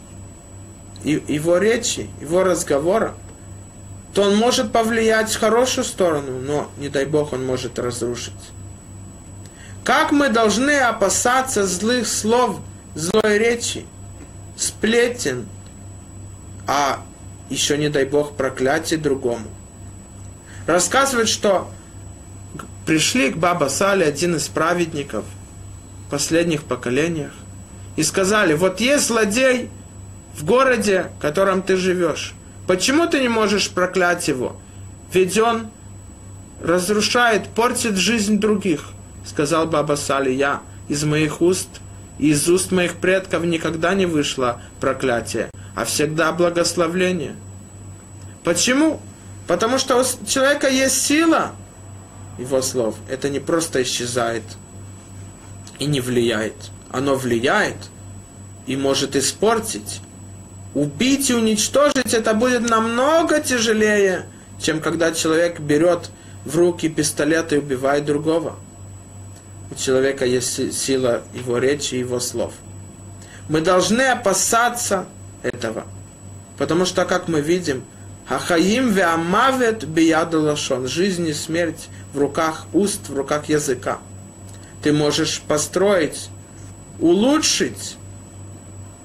[1.05, 3.14] его речи, его разговора,
[4.17, 8.33] то он может повлиять в хорошую сторону, но, не дай Бог, он может разрушить.
[9.85, 12.61] Как мы должны опасаться злых слов,
[12.95, 13.85] злой речи,
[14.57, 15.47] сплетен,
[16.67, 17.05] а
[17.51, 19.49] еще, не дай Бог, проклятие другому.
[20.67, 21.71] Рассказывает, что
[22.87, 25.27] пришли к Баба Сале один из праведников
[26.07, 27.33] в последних поколениях
[27.97, 29.69] и сказали, вот есть злодей,
[30.35, 32.35] в городе, в котором ты живешь.
[32.67, 34.57] Почему ты не можешь проклять его?
[35.12, 35.69] Ведь он
[36.62, 38.89] разрушает, портит жизнь других,
[39.25, 40.31] сказал Баба Сали.
[40.31, 41.69] Я из моих уст,
[42.19, 47.37] из уст моих предков никогда не вышло проклятие, а всегда благословление.
[48.43, 49.01] Почему?
[49.47, 51.53] Потому что у человека есть сила
[52.39, 52.97] его слов.
[53.09, 54.43] Это не просто исчезает
[55.79, 56.55] и не влияет.
[56.91, 57.77] Оно влияет
[58.67, 60.01] и может испортить
[60.77, 64.27] убить и уничтожить это будет намного тяжелее,
[64.61, 66.11] чем когда человек берет
[66.45, 68.57] в руки пистолет и убивает другого.
[69.70, 72.53] У человека есть сила его речи его слов.
[73.49, 75.07] Мы должны опасаться
[75.43, 75.87] этого.
[76.59, 77.83] Потому что, как мы видим,
[78.27, 80.89] Хахаим веамавет бияду лашон.
[80.89, 83.99] Жизнь и смерть в руках уст, в руках языка.
[84.83, 86.29] Ты можешь построить,
[87.01, 87.97] улучшить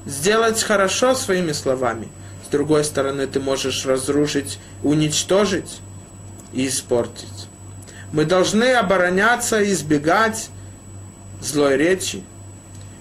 [0.06, 2.10] сделать хорошо своими словами.
[2.46, 5.80] С другой стороны, ты можешь разрушить, уничтожить
[6.54, 7.48] и испортить.
[8.12, 10.50] Мы должны обороняться, избегать
[11.42, 12.24] злой речи.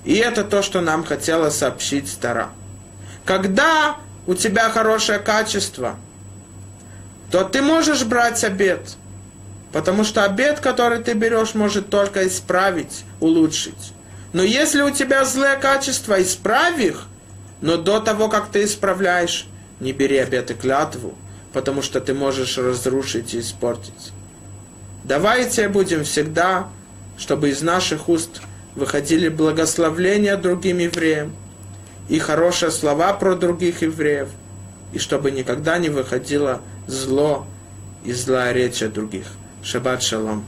[0.05, 2.51] И это то, что нам хотела сообщить Стара.
[3.25, 3.97] Когда
[4.27, 5.97] у тебя хорошее качество,
[7.31, 8.97] то ты можешь брать обед.
[9.73, 13.93] Потому что обед, который ты берешь, может только исправить, улучшить.
[14.33, 17.07] Но если у тебя злые качества, исправь их.
[17.61, 19.47] Но до того, как ты исправляешь,
[19.81, 21.15] не бери обет и клятву,
[21.53, 24.13] потому что ты можешь разрушить и испортить.
[25.05, 26.69] Давайте будем всегда,
[27.19, 28.41] чтобы из наших уст
[28.75, 31.35] выходили благословления другим евреям
[32.09, 34.29] и хорошие слова про других евреев,
[34.93, 37.47] и чтобы никогда не выходило зло
[38.05, 39.27] и злая речь о других.
[39.63, 40.45] Шаббат шалом.